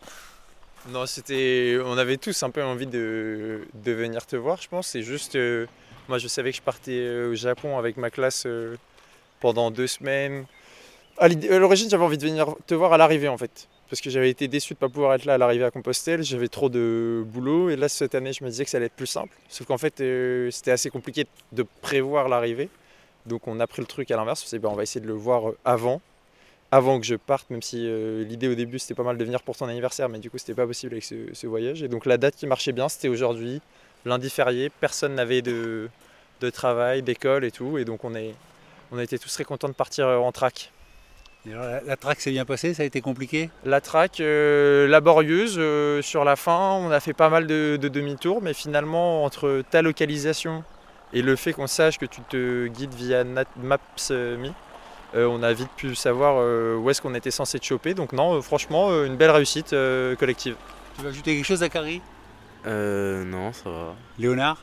Non, 0.89 1.05
c'était. 1.05 1.77
On 1.85 1.99
avait 1.99 2.17
tous 2.17 2.43
un 2.43 2.49
peu 2.49 2.65
envie 2.65 2.87
de, 2.87 3.61
de 3.75 3.93
venir 3.93 4.25
te 4.25 4.35
voir, 4.35 4.63
je 4.63 4.69
pense. 4.69 4.87
C'est 4.89 5.03
juste. 5.03 5.37
euh, 5.37 5.67
moi, 6.09 6.17
je 6.17 6.27
savais 6.27 6.53
que 6.53 6.57
je 6.57 6.63
partais 6.63 7.25
au 7.27 7.35
Japon 7.35 7.77
avec 7.77 7.99
ma 7.99 8.09
classe 8.09 8.45
euh, 8.47 8.77
pendant 9.41 9.71
deux 9.71 9.87
semaines. 9.87 10.47
À 11.19 11.29
l'origine, 11.29 11.91
j'avais 11.91 12.03
envie 12.03 12.17
de 12.17 12.27
venir 12.27 12.55
te 12.67 12.75
voir 12.75 12.95
à 12.95 12.97
l'arrivée, 12.97 13.29
en 13.29 13.37
fait. 13.37 13.69
Parce 13.91 14.01
que 14.01 14.09
j'avais 14.09 14.31
été 14.31 14.47
déçu 14.47 14.75
de 14.75 14.79
ne 14.79 14.81
pas 14.81 14.89
pouvoir 14.89 15.15
être 15.15 15.25
là 15.25 15.35
à 15.35 15.39
l'arrivée 15.39 15.65
à 15.65 15.73
Compostelle. 15.73 16.23
J'avais 16.23 16.47
trop 16.47 16.69
de 16.69 17.25
boulot. 17.27 17.71
Et 17.71 17.77
là, 17.77 17.89
cette 17.89 18.15
année, 18.15 18.33
je 18.33 18.45
me 18.45 18.49
disais 18.49 18.65
que 18.65 18.71
ça 18.71 18.77
allait 18.77 18.87
être 18.87 18.95
plus 18.95 19.09
simple. 19.09 19.37
Sauf 19.49 19.67
qu'en 19.67 19.79
fait, 19.79 20.01
euh, 20.01 20.49
c'était 20.53 20.71
assez 20.71 20.91
compliqué 20.91 21.27
de 21.51 21.67
prévoir 21.83 22.29
l'arrivée. 22.29 22.69
Donc, 23.27 23.49
on 23.49 23.59
a 23.59 23.67
pris 23.67 23.83
le 23.83 23.89
truc 23.89 24.09
à 24.13 24.17
l'inverse. 24.17 24.45
On 24.45 24.47
s'est 24.47 24.59
dit, 24.59 24.63
bah, 24.63 24.69
on 24.71 24.77
va 24.77 24.85
essayer 24.85 25.01
de 25.01 25.09
le 25.09 25.15
voir 25.15 25.51
euh, 25.51 25.59
avant 25.65 26.01
avant 26.73 27.01
que 27.01 27.07
je 27.07 27.17
parte, 27.17 27.51
même 27.51 27.63
si 27.63 27.85
euh, 27.85 28.23
l'idée 28.23 28.47
au 28.47 28.55
début 28.55 28.79
c'était 28.79 28.95
pas 28.95 29.03
mal 29.03 29.19
de 29.19 29.25
venir 29.25 29.43
pour 29.43 29.57
ton 29.57 29.67
anniversaire, 29.67 30.09
mais 30.09 30.21
du 30.21 30.31
coup 30.31 30.39
c'était 30.39 30.55
pas 30.55 30.69
possible 30.69 30.95
avec 30.95 31.03
ce, 31.03 31.47
voyage. 31.49 31.83
Et 31.83 31.89
donc 31.89 32.07
la 32.07 32.17
date 32.17 32.37
qui 32.37 32.47
marchait 32.47 32.71
bien 32.71 32.89
c'était 32.89 33.09
aujourd'hui, 33.09 33.61
lundi 34.05 34.31
férié, 34.31 34.71
personne 34.81 35.17
n'avait 35.17 35.43
de, 35.43 35.91
travail, 36.53 37.03
d'école 37.03 37.45
et 37.45 37.51
tout, 37.51 37.77
et 37.77 37.85
donc 37.85 38.05
on, 38.05 38.15
est, 38.15 38.37
a 38.97 39.03
été 39.03 39.19
tous 39.19 39.33
très 39.33 39.43
contents 39.43 39.69
de 39.69 39.75
partir 39.75 40.07
en 40.07 40.31
track. 40.31 40.71
Et 41.47 41.53
alors, 41.53 41.65
la, 41.65 41.81
la 41.81 41.97
traque 41.97 42.21
s'est 42.21 42.31
bien 42.31 42.45
passée, 42.45 42.75
ça 42.75 42.83
a 42.83 42.87
été 42.87 43.01
compliqué 43.01 43.49
La 43.65 43.81
track 43.81 44.21
euh, 44.21 44.87
laborieuse, 44.87 45.57
euh, 45.59 46.03
sur 46.03 46.25
la 46.25 46.37
fin 46.37 46.73
on 46.75 46.91
a 46.91 47.01
fait 47.01 47.15
pas 47.15 47.31
mal 47.31 47.47
de, 47.47 47.79
de 47.81 47.89
demi-tours, 47.89 48.43
mais 48.43 48.53
finalement 48.53 49.25
entre 49.25 49.63
ta 49.71 49.81
localisation 49.81 50.63
et 51.13 51.23
le 51.23 51.37
fait 51.37 51.53
qu'on 51.53 51.67
sache 51.67 51.99
que 51.99 52.07
tu 52.07 52.21
te 52.23 52.67
guides 52.67 52.95
via 52.95 53.25
Maps.me, 53.25 54.51
euh, 55.17 55.27
on 55.27 55.43
a 55.43 55.53
vite 55.53 55.71
pu 55.77 55.95
savoir 55.95 56.37
euh, 56.39 56.77
où 56.77 56.89
est-ce 56.91 57.01
qu'on 57.03 57.15
était 57.15 57.31
censé 57.33 57.59
te 57.59 57.65
choper. 57.65 57.95
Donc 57.95 58.13
non, 58.13 58.35
euh, 58.37 58.43
franchement, 58.43 58.91
euh, 58.91 59.07
une 59.07 59.17
belle 59.17 59.31
réussite 59.31 59.73
euh, 59.73 60.15
collective. 60.17 60.55
Tu 60.97 61.03
veux 61.03 61.09
ajouter 61.09 61.35
quelque 61.35 61.47
chose, 61.47 61.61
Zachary 61.61 62.01
Euh, 62.67 63.25
non, 63.25 63.53
ça 63.53 63.71
va. 63.71 63.95
Léonard? 64.19 64.59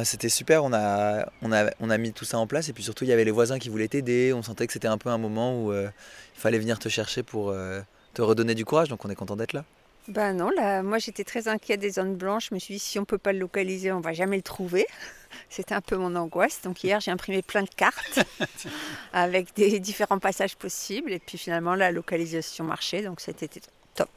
Bah, 0.00 0.06
c'était 0.06 0.30
super, 0.30 0.64
on 0.64 0.72
a, 0.72 1.30
on, 1.42 1.52
a, 1.52 1.72
on 1.78 1.90
a 1.90 1.98
mis 1.98 2.14
tout 2.14 2.24
ça 2.24 2.38
en 2.38 2.46
place 2.46 2.70
et 2.70 2.72
puis 2.72 2.82
surtout 2.82 3.04
il 3.04 3.08
y 3.08 3.12
avait 3.12 3.26
les 3.26 3.30
voisins 3.30 3.58
qui 3.58 3.68
voulaient 3.68 3.86
t'aider, 3.86 4.32
on 4.32 4.42
sentait 4.42 4.66
que 4.66 4.72
c'était 4.72 4.88
un 4.88 4.96
peu 4.96 5.10
un 5.10 5.18
moment 5.18 5.62
où 5.62 5.72
euh, 5.72 5.90
il 6.34 6.40
fallait 6.40 6.58
venir 6.58 6.78
te 6.78 6.88
chercher 6.88 7.22
pour 7.22 7.50
euh, 7.50 7.82
te 8.14 8.22
redonner 8.22 8.54
du 8.54 8.64
courage, 8.64 8.88
donc 8.88 9.04
on 9.04 9.10
est 9.10 9.14
content 9.14 9.36
d'être 9.36 9.52
là. 9.52 9.62
Ben 10.08 10.32
non, 10.32 10.48
là, 10.56 10.82
moi 10.82 10.96
j'étais 10.96 11.22
très 11.22 11.48
inquiète 11.48 11.80
des 11.80 11.90
zones 11.90 12.16
blanches. 12.16 12.46
Je 12.48 12.54
me 12.54 12.58
suis 12.58 12.72
dit, 12.72 12.80
si 12.80 12.98
on 12.98 13.04
peut 13.04 13.18
pas 13.18 13.34
le 13.34 13.40
localiser, 13.40 13.92
on 13.92 14.00
va 14.00 14.14
jamais 14.14 14.36
le 14.36 14.42
trouver. 14.42 14.86
C'était 15.50 15.74
un 15.74 15.82
peu 15.82 15.98
mon 15.98 16.16
angoisse. 16.16 16.62
Donc 16.62 16.82
hier, 16.82 16.98
j'ai 17.00 17.10
imprimé 17.10 17.42
plein 17.42 17.64
de 17.64 17.68
cartes 17.68 18.20
avec 19.12 19.54
des 19.54 19.80
différents 19.80 20.18
passages 20.18 20.56
possibles. 20.56 21.12
Et 21.12 21.18
puis 21.18 21.36
finalement, 21.36 21.74
la 21.74 21.92
localisation 21.92 22.64
marchait. 22.64 23.02
Donc 23.02 23.20
c'était 23.20 23.50
top. 23.94 24.08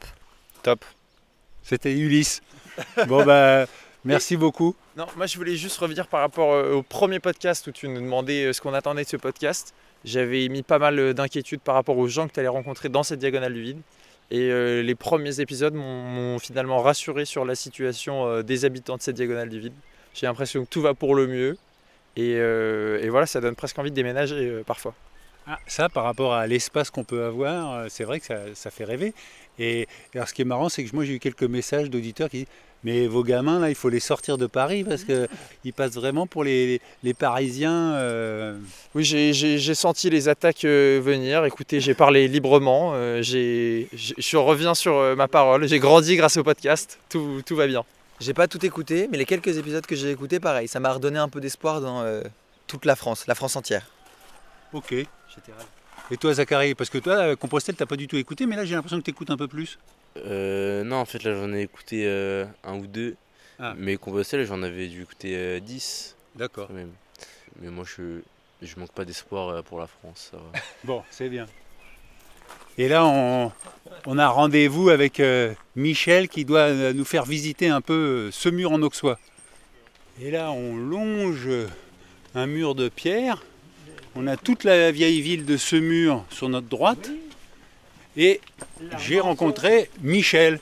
Top. 0.62 0.86
C'était 1.62 1.92
Ulysse. 1.92 2.42
Bon 3.08 3.26
bah, 3.26 3.68
merci 4.06 4.38
beaucoup. 4.38 4.76
Non, 4.98 5.06
moi 5.18 5.26
je 5.26 5.38
voulais 5.38 5.56
juste 5.56 5.78
revenir 5.78 6.08
par 6.08 6.22
rapport 6.22 6.54
euh, 6.54 6.74
au 6.74 6.84
premier 6.84 7.20
podcast 7.20 7.68
où 7.68 7.72
tu 7.72 7.88
nous 7.88 8.02
demandais 8.02 8.46
euh, 8.46 8.54
ce 8.54 8.62
qu'on 8.62 8.74
attendait 8.74 9.04
de 9.04 9.10
ce 9.10 9.18
podcast. 9.18 9.74
J'avais 10.06 10.48
mis 10.50 10.64
pas 10.64 10.80
mal 10.80 11.00
euh, 11.00 11.14
d'inquiétudes 11.14 11.62
par 11.62 11.76
rapport 11.76 11.98
aux 11.98 12.08
gens 12.08 12.28
que 12.28 12.34
tu 12.34 12.40
allais 12.40 12.50
rencontrer 12.50 12.90
dans 12.90 13.04
cette 13.04 13.20
diagonale 13.20 13.54
du 13.54 13.62
vide. 13.62 13.82
Et 14.32 14.52
euh, 14.52 14.82
les 14.82 14.96
premiers 14.96 15.40
épisodes 15.40 15.74
m'ont 15.74 16.04
m'ont 16.04 16.40
finalement 16.40 16.82
rassuré 16.82 17.26
sur 17.26 17.46
la 17.46 17.56
situation 17.56 18.26
euh, 18.26 18.42
des 18.42 18.66
habitants 18.66 18.98
de 18.98 19.02
cette 19.02 19.16
diagonale 19.16 19.50
du 19.50 19.60
vide. 19.60 19.74
J'ai 20.14 20.28
l'impression 20.28 20.64
que 20.64 20.70
tout 20.70 20.82
va 20.82 20.94
pour 20.94 21.16
le 21.16 21.28
mieux. 21.28 21.58
Et, 22.16 22.36
euh, 22.38 23.02
et 23.02 23.10
voilà, 23.10 23.26
ça 23.26 23.42
donne 23.42 23.56
presque 23.56 23.78
envie 23.80 23.90
de 23.90 23.96
déménager 23.96 24.36
euh, 24.36 24.64
parfois. 24.64 24.94
Ah, 25.48 25.60
ça, 25.68 25.90
par 25.90 26.04
rapport 26.04 26.34
à 26.34 26.48
l'espace 26.48 26.90
qu'on 26.90 27.04
peut 27.04 27.26
avoir, 27.26 27.74
euh, 27.74 27.88
c'est 27.90 28.04
vrai 28.04 28.20
que 28.20 28.26
ça, 28.26 28.38
ça 28.54 28.72
fait 28.72 28.86
rêver. 28.86 29.14
Et 29.60 29.88
alors, 30.14 30.28
ce 30.28 30.34
qui 30.34 30.42
est 30.44 30.46
marrant, 30.46 30.70
c'est 30.70 30.84
que 30.84 30.96
moi, 30.96 31.04
j'ai 31.04 31.16
eu 31.16 31.20
quelques 31.20 31.44
messages 31.44 31.90
d'auditeurs 31.90 32.30
qui 32.30 32.38
disent 32.40 32.48
Mais 32.84 33.08
vos 33.08 33.24
gamins, 33.24 33.60
là, 33.60 33.70
il 33.70 33.76
faut 33.76 33.90
les 33.90 34.00
sortir 34.02 34.38
de 34.38 34.46
Paris 34.46 34.84
parce 34.84 35.04
qu'ils 35.06 35.74
passent 35.76 35.94
vraiment 35.94 36.28
pour 36.28 36.44
les, 36.44 36.82
les 37.04 37.14
Parisiens. 37.14 37.94
euh, 37.94 38.58
Oui, 38.94 39.04
j'ai- 39.06 39.74
senti 39.76 40.10
les 40.10 40.28
attaques 40.30 40.66
euh, 40.66 41.00
venir. 41.04 41.46
Écoutez, 41.46 41.80
j'ai 41.80 41.94
parlé 41.94 42.28
librement. 42.28 42.92
euh, 42.94 43.22
j'ai- 43.22 43.88
je 43.94 44.38
reviens 44.38 44.76
sur 44.76 45.16
ma 45.16 45.28
parole. 45.28 45.68
J'ai 45.68 45.80
grandi 45.80 46.16
grâce 46.18 46.38
au 46.38 46.44
podcast. 46.44 47.00
Tout, 47.10 47.42
tout 47.46 47.56
va 47.56 47.68
bien. 47.68 47.84
J'ai 48.20 48.34
pas 48.34 48.48
tout 48.48 48.64
écouté, 48.66 49.08
mais 49.12 49.18
les 49.18 49.26
quelques 49.26 49.58
épisodes 49.58 49.86
que 49.86 49.96
j'ai 49.96 50.12
écoutés, 50.12 50.40
pareil, 50.40 50.68
ça 50.68 50.80
m'a 50.80 50.92
redonné 50.94 51.20
un 51.20 51.30
peu 51.30 51.40
d'espoir 51.42 51.82
dans 51.82 52.02
euh, 52.02 52.22
toute 52.68 52.86
la 52.86 52.96
France, 52.96 53.26
la 53.28 53.36
France 53.36 53.56
entière. 53.56 53.86
Ok. 54.74 54.94
Et 56.12 56.18
toi, 56.18 56.34
Zachary 56.34 56.76
Parce 56.76 56.90
que 56.90 56.98
toi, 56.98 57.36
Compostelle, 57.36 57.76
t'as 57.76 57.86
pas 57.86 57.96
du 57.96 58.08
tout 58.08 58.18
écouté, 58.18 58.46
mais 58.46 58.56
là, 58.56 58.66
j'ai 58.66 58.76
l'impression 58.76 58.98
que 59.00 59.04
tu 59.04 59.12
écoutes 59.12 59.30
un 59.30 59.38
peu 59.38 59.48
plus. 59.48 59.80
Euh, 60.18 60.84
non, 60.84 60.98
en 60.98 61.06
fait, 61.06 61.24
là, 61.24 61.34
j'en 61.36 61.54
ai 61.54 61.62
écouté 61.62 62.04
euh, 62.06 62.46
un 62.64 62.78
ou 62.78 62.88
deux. 62.88 63.16
Ah. 63.60 63.74
Mais 63.78 63.98
Compostelle, 63.98 64.46
j'en 64.46 64.62
avais 64.64 64.88
dû 64.88 65.02
écouter 65.04 65.36
euh, 65.36 65.60
10. 65.60 66.16
D'accord. 66.36 66.68
quand 66.68 66.74
même. 66.74 66.92
Mais 67.62 67.70
moi, 67.70 67.86
je, 67.86 68.20
je 68.62 68.80
manque 68.80 68.92
pas 68.92 69.06
d'espoir 69.06 69.50
euh, 69.50 69.62
pour 69.62 69.80
la 69.80 69.88
France. 69.88 70.30
Ça 70.32 70.38
va. 70.38 70.60
Bon, 70.84 71.04
c'est 71.10 71.30
bien. 71.30 71.46
Et 72.78 72.88
là, 72.88 73.06
on, 73.06 73.52
on 74.08 74.18
a 74.18 74.28
rendez-vous 74.28 74.90
avec 74.90 75.20
euh, 75.20 75.54
Michel 75.76 76.28
qui 76.28 76.44
doit 76.44 76.62
euh, 76.62 76.94
nous 76.94 77.06
faire 77.06 77.24
visiter 77.26 77.68
un 77.68 77.82
peu 77.82 77.94
euh, 77.94 78.32
ce 78.32 78.50
mur 78.50 78.72
en 78.72 78.82
Auxois. 78.82 79.20
Et 80.22 80.32
là, 80.32 80.52
on 80.52 80.76
longe 80.76 81.48
euh, 81.48 81.68
un 82.34 82.48
mur 82.48 82.74
de 82.74 82.90
pierre. 82.90 83.44
On 84.16 84.28
a 84.28 84.38
toute 84.38 84.64
la 84.64 84.92
vieille 84.92 85.22
ville 85.22 85.46
de 85.46 85.58
Semur 85.58 86.24
sur 86.30 86.50
notre 86.50 86.68
droite. 86.68 87.10
Et 88.18 88.42
j'ai 89.00 89.20
rencontré 89.20 89.90
Michel. 90.02 90.60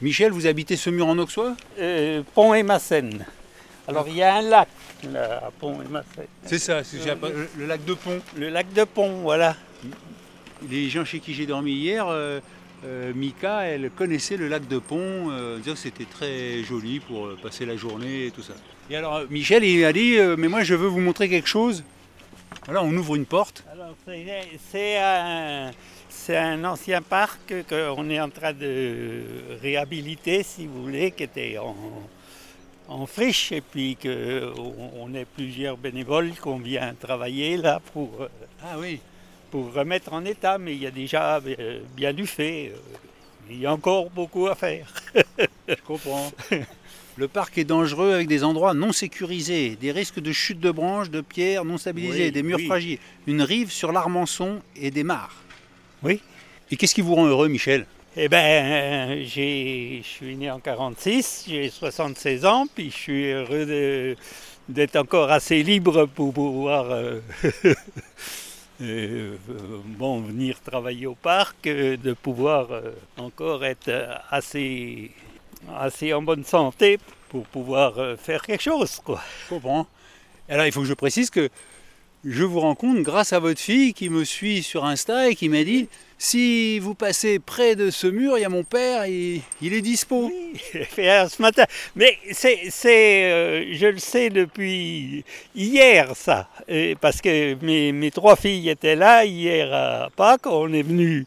Michel, 0.00 0.32
vous 0.32 0.46
habitez 0.46 0.76
ce 0.76 0.90
mur 0.90 1.06
en 1.06 1.18
Auxois? 1.18 1.56
Euh, 1.78 2.22
Pont 2.34 2.54
et 2.54 2.62
Massène. 2.62 3.24
Alors 3.88 4.06
il 4.08 4.16
y 4.16 4.22
a 4.22 4.36
un 4.36 4.42
lac 4.42 4.68
là, 5.12 5.42
à 5.46 5.50
Pont 5.50 5.80
et 5.82 5.88
Massène. 5.88 6.26
C'est 6.44 6.58
ça, 6.58 6.84
c'est- 6.84 6.98
pas- 7.16 7.28
le, 7.28 7.48
le 7.58 7.66
lac 7.66 7.84
de 7.84 7.94
Pont. 7.94 8.20
Le 8.36 8.48
lac 8.48 8.72
de 8.72 8.84
Pont, 8.84 9.20
voilà. 9.22 9.56
Les 10.70 10.88
gens 10.88 11.04
chez 11.04 11.18
qui 11.20 11.34
j'ai 11.34 11.46
dormi 11.46 11.72
hier, 11.72 12.06
euh, 12.08 12.38
euh, 12.84 13.12
Mika, 13.14 13.62
elle 13.62 13.90
connaissait 13.90 14.36
le 14.36 14.46
lac 14.48 14.66
de 14.68 14.78
Pont, 14.78 15.30
euh, 15.30 15.58
disant 15.58 15.72
que 15.74 15.80
c'était 15.80 16.04
très 16.04 16.62
joli 16.62 17.00
pour 17.00 17.26
euh, 17.26 17.38
passer 17.42 17.66
la 17.66 17.76
journée 17.76 18.26
et 18.26 18.30
tout 18.30 18.42
ça. 18.42 18.54
Et 18.90 18.96
alors 18.96 19.16
euh, 19.16 19.26
Michel, 19.30 19.64
il 19.64 19.84
a 19.84 19.92
dit, 19.92 20.16
euh, 20.18 20.36
mais 20.38 20.46
moi 20.48 20.62
je 20.62 20.74
veux 20.76 20.86
vous 20.88 21.00
montrer 21.00 21.28
quelque 21.28 21.48
chose. 21.48 21.82
Voilà, 22.66 22.82
on 22.84 22.92
ouvre 22.96 23.16
une 23.16 23.26
porte. 23.26 23.64
Alors 23.72 23.94
c'est 24.70 24.98
un, 24.98 25.70
c'est 26.14 26.36
un 26.36 26.62
ancien 26.64 27.02
parc 27.02 27.52
qu'on 27.68 28.08
est 28.10 28.20
en 28.20 28.28
train 28.30 28.52
de 28.52 29.22
réhabiliter, 29.60 30.42
si 30.42 30.66
vous 30.66 30.82
voulez, 30.84 31.10
qui 31.10 31.24
était 31.24 31.58
en, 31.58 31.74
en 32.88 33.06
friche 33.06 33.50
et 33.52 33.60
puis 33.60 33.96
qu'on 33.96 34.52
on 35.00 35.14
est 35.14 35.24
plusieurs 35.24 35.76
bénévoles 35.76 36.32
qu'on 36.40 36.58
vient 36.58 36.94
travailler 36.94 37.56
là 37.56 37.80
pour, 37.92 38.10
euh, 38.20 38.28
ah 38.62 38.76
oui. 38.78 39.00
pour 39.50 39.72
remettre 39.72 40.12
en 40.12 40.24
état, 40.24 40.58
mais 40.58 40.74
il 40.74 40.82
y 40.82 40.86
a 40.86 40.90
déjà 40.90 41.38
euh, 41.38 41.80
bien 41.96 42.12
du 42.12 42.26
fait. 42.26 42.72
euh, 42.74 42.78
Il 43.50 43.58
y 43.60 43.66
a 43.66 43.72
encore 43.72 44.08
beaucoup 44.10 44.46
à 44.46 44.54
faire. 44.54 44.92
Je 45.68 45.74
comprends. 45.84 46.30
Le 47.16 47.28
parc 47.28 47.58
est 47.58 47.64
dangereux 47.64 48.12
avec 48.14 48.28
des 48.28 48.42
endroits 48.44 48.72
non 48.74 48.92
sécurisés, 48.92 49.76
des 49.76 49.90
risques 49.92 50.20
de 50.20 50.32
chute 50.32 50.60
de 50.60 50.70
branches, 50.70 51.10
de 51.10 51.20
pierres 51.20 51.64
non 51.64 51.76
stabilisées, 51.78 52.26
Oui, 52.26 52.32
des 52.32 52.42
murs 52.42 52.58
oui. 52.58 52.66
fragiles, 52.66 52.98
une 53.26 53.42
rive 53.42 53.70
sur 53.70 53.92
l'Armançon 53.92 54.62
et 54.76 54.90
des 54.90 55.02
mares. 55.04 55.36
Oui. 56.02 56.20
Et 56.70 56.76
qu'est-ce 56.76 56.94
qui 56.94 57.00
vous 57.00 57.14
rend 57.14 57.26
heureux, 57.26 57.48
Michel? 57.48 57.86
Eh 58.16 58.28
ben, 58.28 59.22
j'ai- 59.24 60.00
je 60.02 60.08
suis 60.08 60.36
né 60.36 60.50
en 60.50 60.58
46, 60.60 61.44
j'ai 61.48 61.70
76 61.70 62.44
ans, 62.44 62.66
puis 62.74 62.90
je 62.90 62.96
suis 62.96 63.30
heureux 63.30 63.64
de- 63.66 64.16
d'être 64.68 64.96
encore 64.96 65.30
assez 65.30 65.62
libre 65.62 66.06
pour 66.06 66.32
pouvoir 66.34 66.90
euh, 66.90 67.20
euh, 68.82 69.36
bon, 69.86 70.20
venir 70.20 70.60
travailler 70.60 71.06
au 71.06 71.14
parc, 71.14 71.66
euh, 71.66 71.96
de 71.96 72.12
pouvoir 72.12 72.70
euh, 72.70 72.90
encore 73.16 73.64
être 73.64 73.88
euh, 73.88 74.14
assez, 74.30 75.10
assez 75.78 76.12
en 76.12 76.22
bonne 76.22 76.44
santé 76.44 76.98
pour 77.28 77.44
pouvoir 77.46 77.98
euh, 77.98 78.16
faire 78.16 78.42
quelque 78.42 78.62
chose. 78.62 79.00
Quoi. 79.04 79.20
Je 79.44 79.54
comprends. 79.54 79.86
Alors 80.48 80.66
il 80.66 80.72
faut 80.72 80.80
que 80.80 80.86
je 80.86 80.94
précise 80.94 81.30
que 81.30 81.48
je 82.24 82.44
vous 82.44 82.60
rencontre 82.60 83.00
grâce 83.02 83.32
à 83.32 83.38
votre 83.40 83.60
fille 83.60 83.94
qui 83.94 84.08
me 84.08 84.24
suit 84.24 84.62
sur 84.62 84.84
Insta 84.84 85.28
et 85.28 85.34
qui 85.34 85.48
m'a 85.48 85.64
dit 85.64 85.88
si 86.18 86.78
vous 86.78 86.94
passez 86.94 87.40
près 87.40 87.74
de 87.74 87.90
ce 87.90 88.06
mur, 88.06 88.38
il 88.38 88.42
y 88.42 88.44
a 88.44 88.48
mon 88.48 88.62
père, 88.62 89.06
il, 89.06 89.40
il 89.60 89.72
est 89.74 89.80
dispo. 89.80 90.30
un 90.98 91.28
ce 91.28 91.42
matin. 91.42 91.64
Mais 91.96 92.16
c'est, 92.30 92.60
c'est, 92.70 93.24
euh, 93.24 93.64
je 93.74 93.86
le 93.88 93.98
sais 93.98 94.30
depuis 94.30 95.24
hier, 95.56 96.14
ça. 96.14 96.48
Et 96.68 96.94
parce 97.00 97.20
que 97.20 97.56
mes, 97.64 97.90
mes 97.90 98.12
trois 98.12 98.36
filles 98.36 98.68
étaient 98.68 98.94
là 98.94 99.24
hier 99.24 99.74
à 99.74 100.10
Pâques. 100.14 100.46
On 100.46 100.72
est 100.72 100.82
venu 100.82 101.26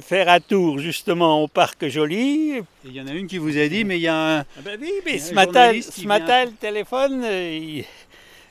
faire 0.00 0.30
un 0.30 0.40
tour 0.40 0.78
justement 0.78 1.42
au 1.42 1.46
parc 1.48 1.86
Joli. 1.88 2.54
Il 2.86 2.92
y 2.92 3.00
en 3.02 3.06
a 3.06 3.12
une 3.12 3.26
qui 3.26 3.36
vous 3.36 3.58
a 3.58 3.68
dit 3.68 3.84
mais 3.84 3.98
il 3.98 4.02
y 4.02 4.08
a 4.08 4.38
un, 4.38 4.40
Ah 4.40 4.44
ben 4.64 4.78
oui, 4.80 4.90
mais 5.04 5.18
ce 5.18 5.34
matin, 5.34 5.70
ce 5.82 6.06
matin, 6.06 6.46
le 6.46 6.52
téléphone, 6.52 7.20
euh, 7.24 7.82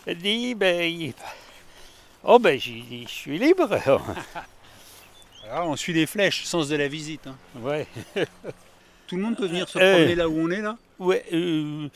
il 0.07 0.15
dit, 0.17 0.53
ben, 0.53 0.81
il- 0.83 1.13
oh 2.23 2.39
ben, 2.39 2.59
j'ai 2.59 2.81
dit, 2.81 3.03
je 3.07 3.11
suis 3.13 3.37
libre. 3.39 3.69
Alors, 5.51 5.69
on 5.69 5.75
suit 5.75 5.93
les 5.93 6.05
flèches, 6.05 6.43
sens 6.45 6.67
de 6.69 6.75
la 6.75 6.87
visite. 6.87 7.27
hein. 7.27 7.35
ouais. 7.61 7.85
Tout 9.07 9.17
le 9.17 9.21
monde 9.21 9.35
peut 9.35 9.47
venir 9.47 9.67
se 9.69 9.77
Euh, 9.77 9.93
promener 9.95 10.15
là 10.15 10.27
où 10.29 10.37
on 10.39 10.49
est 10.49 10.61
là? 10.61 10.77
Ouais, 10.97 11.23
euh, 11.33 11.87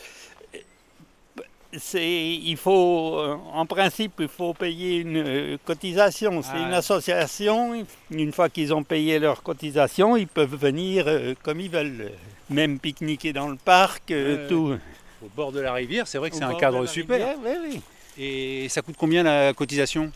c'est, 1.78 2.28
il 2.36 2.58
faut, 2.58 3.18
euh, 3.20 3.36
en 3.54 3.66
principe, 3.66 4.14
il 4.20 4.28
faut 4.28 4.54
payer 4.54 4.98
une 5.00 5.58
cotisation. 5.66 6.42
C'est 6.42 6.52
Ah. 6.56 6.68
une 6.68 6.74
association. 6.74 7.86
Une 8.12 8.32
fois 8.32 8.50
qu'ils 8.50 8.74
ont 8.74 8.84
payé 8.84 9.20
leur 9.20 9.44
cotisation, 9.44 10.16
ils 10.18 10.28
peuvent 10.28 10.56
venir 10.56 11.06
euh, 11.08 11.34
comme 11.44 11.60
ils 11.60 11.70
veulent. 11.70 12.12
Même 12.50 12.80
pique-niquer 12.80 13.34
dans 13.34 13.48
le 13.50 13.58
parc, 13.58 14.14
tout. 14.48 14.78
Au 15.24 15.30
bord 15.36 15.52
de 15.52 15.60
la 15.60 15.74
rivière, 15.74 16.08
c'est 16.08 16.18
vrai 16.18 16.30
que 16.30 16.36
Au 16.36 16.40
c'est 16.40 16.46
un 16.46 16.54
cadre 16.56 16.86
super. 16.86 17.18
rivière, 17.36 17.38
oui, 17.62 17.70
oui. 17.74 17.82
Et 18.18 18.68
ça 18.70 18.82
coûte 18.82 18.96
combien 18.98 19.24
la 19.24 19.54
cotisation 19.54 20.12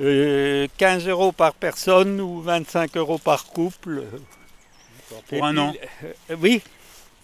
Euh, 0.00 0.66
15 0.78 1.08
euros 1.08 1.32
par 1.32 1.52
personne 1.52 2.20
ou 2.20 2.40
25 2.40 2.96
euros 2.96 3.18
par 3.18 3.46
couple. 3.46 4.02
Pour 5.28 5.38
Et 5.38 5.40
un 5.42 5.50
puis, 5.50 5.58
an 5.60 5.74
euh, 6.30 6.36
Oui, 6.40 6.62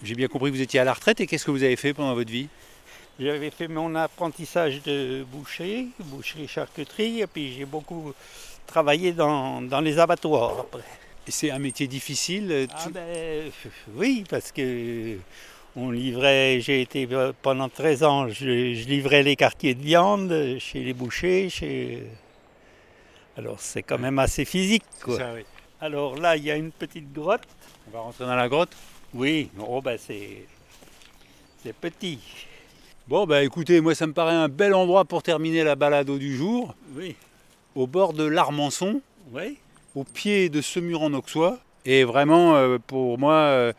J'ai 0.03 0.13
bien 0.15 0.27
compris 0.27 0.51
que 0.51 0.55
vous 0.57 0.61
étiez 0.61 0.79
à 0.79 0.83
la 0.83 0.93
retraite 0.93 1.19
et 1.21 1.27
qu'est-ce 1.27 1.45
que 1.45 1.51
vous 1.51 1.63
avez 1.63 1.75
fait 1.75 1.93
pendant 1.93 2.13
votre 2.13 2.29
vie? 2.29 2.49
J'avais 3.19 3.49
fait 3.49 3.67
mon 3.67 3.95
apprentissage 3.95 4.83
de 4.83 5.25
boucher, 5.31 5.87
boucherie-charcuterie, 5.99 7.21
et 7.21 7.27
puis 7.27 7.53
j'ai 7.57 7.65
beaucoup 7.65 8.13
travaillé 8.67 9.11
dans, 9.11 9.61
dans 9.63 9.81
les 9.81 9.97
abattoirs 9.97 10.59
après. 10.59 10.83
C'est 11.29 11.49
un 11.49 11.57
métier 11.57 11.87
difficile 11.87 12.47
euh, 12.51 12.67
Ah 12.69 12.83
tout- 12.83 12.91
ben, 12.91 13.51
oui, 13.95 14.23
parce 14.29 14.51
que 14.51 15.17
on 15.77 15.91
livrait, 15.91 16.59
j'ai 16.59 16.81
été 16.81 17.07
euh, 17.11 17.31
pendant 17.41 17.69
13 17.69 18.03
ans, 18.03 18.27
je, 18.29 18.73
je 18.73 18.87
livrais 18.87 19.21
les 19.21 19.35
quartiers 19.35 19.75
de 19.75 19.81
viande 19.83 20.57
chez 20.59 20.83
les 20.83 20.93
bouchers, 20.93 21.49
chez... 21.49 22.03
Alors 23.37 23.59
c'est 23.59 23.83
quand 23.83 23.99
même 23.99 24.17
assez 24.17 24.43
physique. 24.43 24.83
Quoi. 25.03 25.17
ça, 25.17 25.31
oui. 25.35 25.45
Alors 25.79 26.17
là, 26.17 26.35
il 26.35 26.43
y 26.43 26.49
a 26.49 26.55
une 26.55 26.71
petite 26.71 27.13
grotte. 27.13 27.47
On 27.87 27.91
va 27.91 27.99
rentrer 27.99 28.25
dans 28.25 28.35
la 28.35 28.49
grotte? 28.49 28.75
Oui, 29.13 29.51
oh 29.59 29.79
ben 29.79 29.97
c'est, 29.99 30.45
c'est 31.63 31.73
petit. 31.73 32.19
Bon, 33.07 33.27
bah 33.27 33.43
écoutez, 33.43 33.79
moi 33.79 33.93
ça 33.93 34.07
me 34.07 34.13
paraît 34.13 34.33
un 34.33 34.49
bel 34.49 34.73
endroit 34.73 35.05
pour 35.05 35.21
terminer 35.21 35.63
la 35.63 35.75
balado 35.75 36.17
du 36.17 36.35
jour, 36.35 36.73
Oui, 36.95 37.15
au 37.75 37.85
bord 37.85 38.13
de 38.13 38.23
l'Armançon, 38.23 39.01
oui. 39.31 39.59
au 39.95 40.03
pied 40.03 40.49
de 40.49 40.61
ce 40.61 40.79
mur 40.79 41.03
en 41.03 41.13
Auxois. 41.13 41.59
Et 41.85 42.03
vraiment, 42.03 42.55
euh, 42.55 42.79
pour 42.85 43.17
moi, 43.17 43.33
euh, 43.33 43.73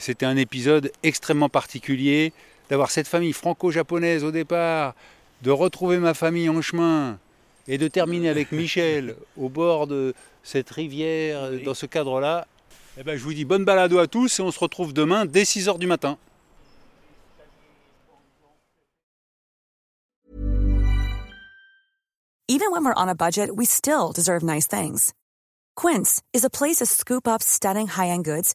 c'était 0.00 0.26
un 0.26 0.36
épisode 0.36 0.90
extrêmement 1.02 1.50
particulier 1.50 2.32
d'avoir 2.70 2.90
cette 2.90 3.06
famille 3.06 3.32
franco-japonaise 3.32 4.24
au 4.24 4.30
départ, 4.30 4.94
de 5.42 5.50
retrouver 5.50 5.98
ma 5.98 6.14
famille 6.14 6.48
en 6.48 6.62
chemin 6.62 7.18
et 7.68 7.78
de 7.78 7.86
terminer 7.86 8.28
avec 8.28 8.50
Michel 8.52 9.14
au 9.36 9.48
bord 9.48 9.86
de 9.86 10.14
cette 10.42 10.70
rivière, 10.70 11.50
dans 11.64 11.74
ce 11.74 11.86
cadre-là. 11.86 12.46
Eh 12.98 13.04
ben, 13.04 13.16
je 13.16 13.22
vous 13.22 13.34
dis 13.34 13.44
bonne 13.44 13.64
balado 13.64 13.98
à 13.98 14.06
tous 14.06 14.40
et 14.40 14.42
on 14.42 14.50
se 14.50 14.58
retrouve 14.58 14.92
demain 14.92 15.26
dès 15.26 15.42
6h 15.42 15.78
du 15.78 15.86
matin. 15.86 16.16
Even 22.48 22.72
when 22.72 22.84
we're 22.84 22.94
on 22.96 23.08
a 23.08 23.14
budget, 23.14 23.54
we 23.54 23.64
still 23.64 24.12
deserve 24.12 24.42
nice 24.42 24.66
things. 24.66 25.12
Quince 25.76 26.20
is 26.32 26.44
a 26.44 26.50
place 26.50 26.78
to 26.78 26.86
scoop 26.86 27.28
up 27.28 27.42
stunning 27.42 27.86
high-end 27.86 28.24
goods 28.24 28.54